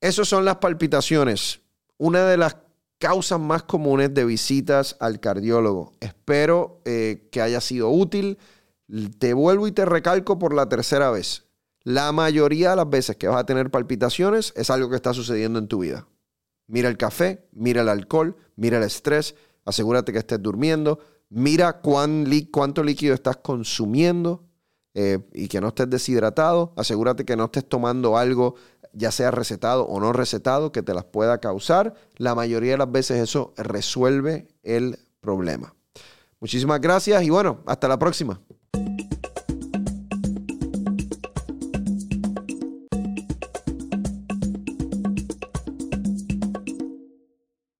Esas 0.00 0.28
son 0.28 0.44
las 0.44 0.56
palpitaciones. 0.56 1.60
Una 1.98 2.26
de 2.26 2.36
las 2.36 2.56
causas 2.98 3.40
más 3.40 3.64
comunes 3.64 4.14
de 4.14 4.24
visitas 4.24 4.96
al 5.00 5.20
cardiólogo. 5.20 5.92
Espero 6.00 6.80
eh, 6.84 7.28
que 7.30 7.42
haya 7.42 7.60
sido 7.60 7.90
útil. 7.90 8.38
Te 9.18 9.34
vuelvo 9.34 9.66
y 9.66 9.72
te 9.72 9.84
recalco 9.84 10.38
por 10.38 10.54
la 10.54 10.68
tercera 10.68 11.10
vez. 11.10 11.44
La 11.82 12.12
mayoría 12.12 12.70
de 12.70 12.76
las 12.76 12.88
veces 12.88 13.16
que 13.16 13.28
vas 13.28 13.40
a 13.40 13.46
tener 13.46 13.70
palpitaciones 13.70 14.52
es 14.56 14.70
algo 14.70 14.88
que 14.88 14.96
está 14.96 15.12
sucediendo 15.12 15.58
en 15.58 15.68
tu 15.68 15.80
vida. 15.80 16.06
Mira 16.66 16.88
el 16.88 16.96
café, 16.96 17.46
mira 17.52 17.82
el 17.82 17.88
alcohol, 17.88 18.36
mira 18.56 18.78
el 18.78 18.84
estrés, 18.84 19.34
asegúrate 19.64 20.12
que 20.12 20.18
estés 20.18 20.42
durmiendo, 20.42 20.98
mira 21.28 21.80
cuánto 21.80 22.82
líquido 22.82 23.14
estás 23.14 23.36
consumiendo 23.38 24.44
eh, 24.94 25.18
y 25.32 25.48
que 25.48 25.60
no 25.60 25.68
estés 25.68 25.90
deshidratado, 25.90 26.72
asegúrate 26.76 27.24
que 27.24 27.36
no 27.36 27.44
estés 27.46 27.68
tomando 27.68 28.16
algo 28.16 28.54
ya 28.94 29.10
sea 29.10 29.30
recetado 29.30 29.86
o 29.86 30.00
no 30.00 30.12
recetado 30.12 30.72
que 30.72 30.82
te 30.82 30.94
las 30.94 31.04
pueda 31.04 31.38
causar. 31.38 31.94
La 32.16 32.34
mayoría 32.34 32.72
de 32.72 32.78
las 32.78 32.90
veces 32.90 33.20
eso 33.20 33.52
resuelve 33.56 34.48
el 34.62 34.98
problema. 35.20 35.74
Muchísimas 36.40 36.80
gracias 36.80 37.22
y 37.22 37.30
bueno, 37.30 37.60
hasta 37.66 37.88
la 37.88 37.98
próxima. 37.98 38.40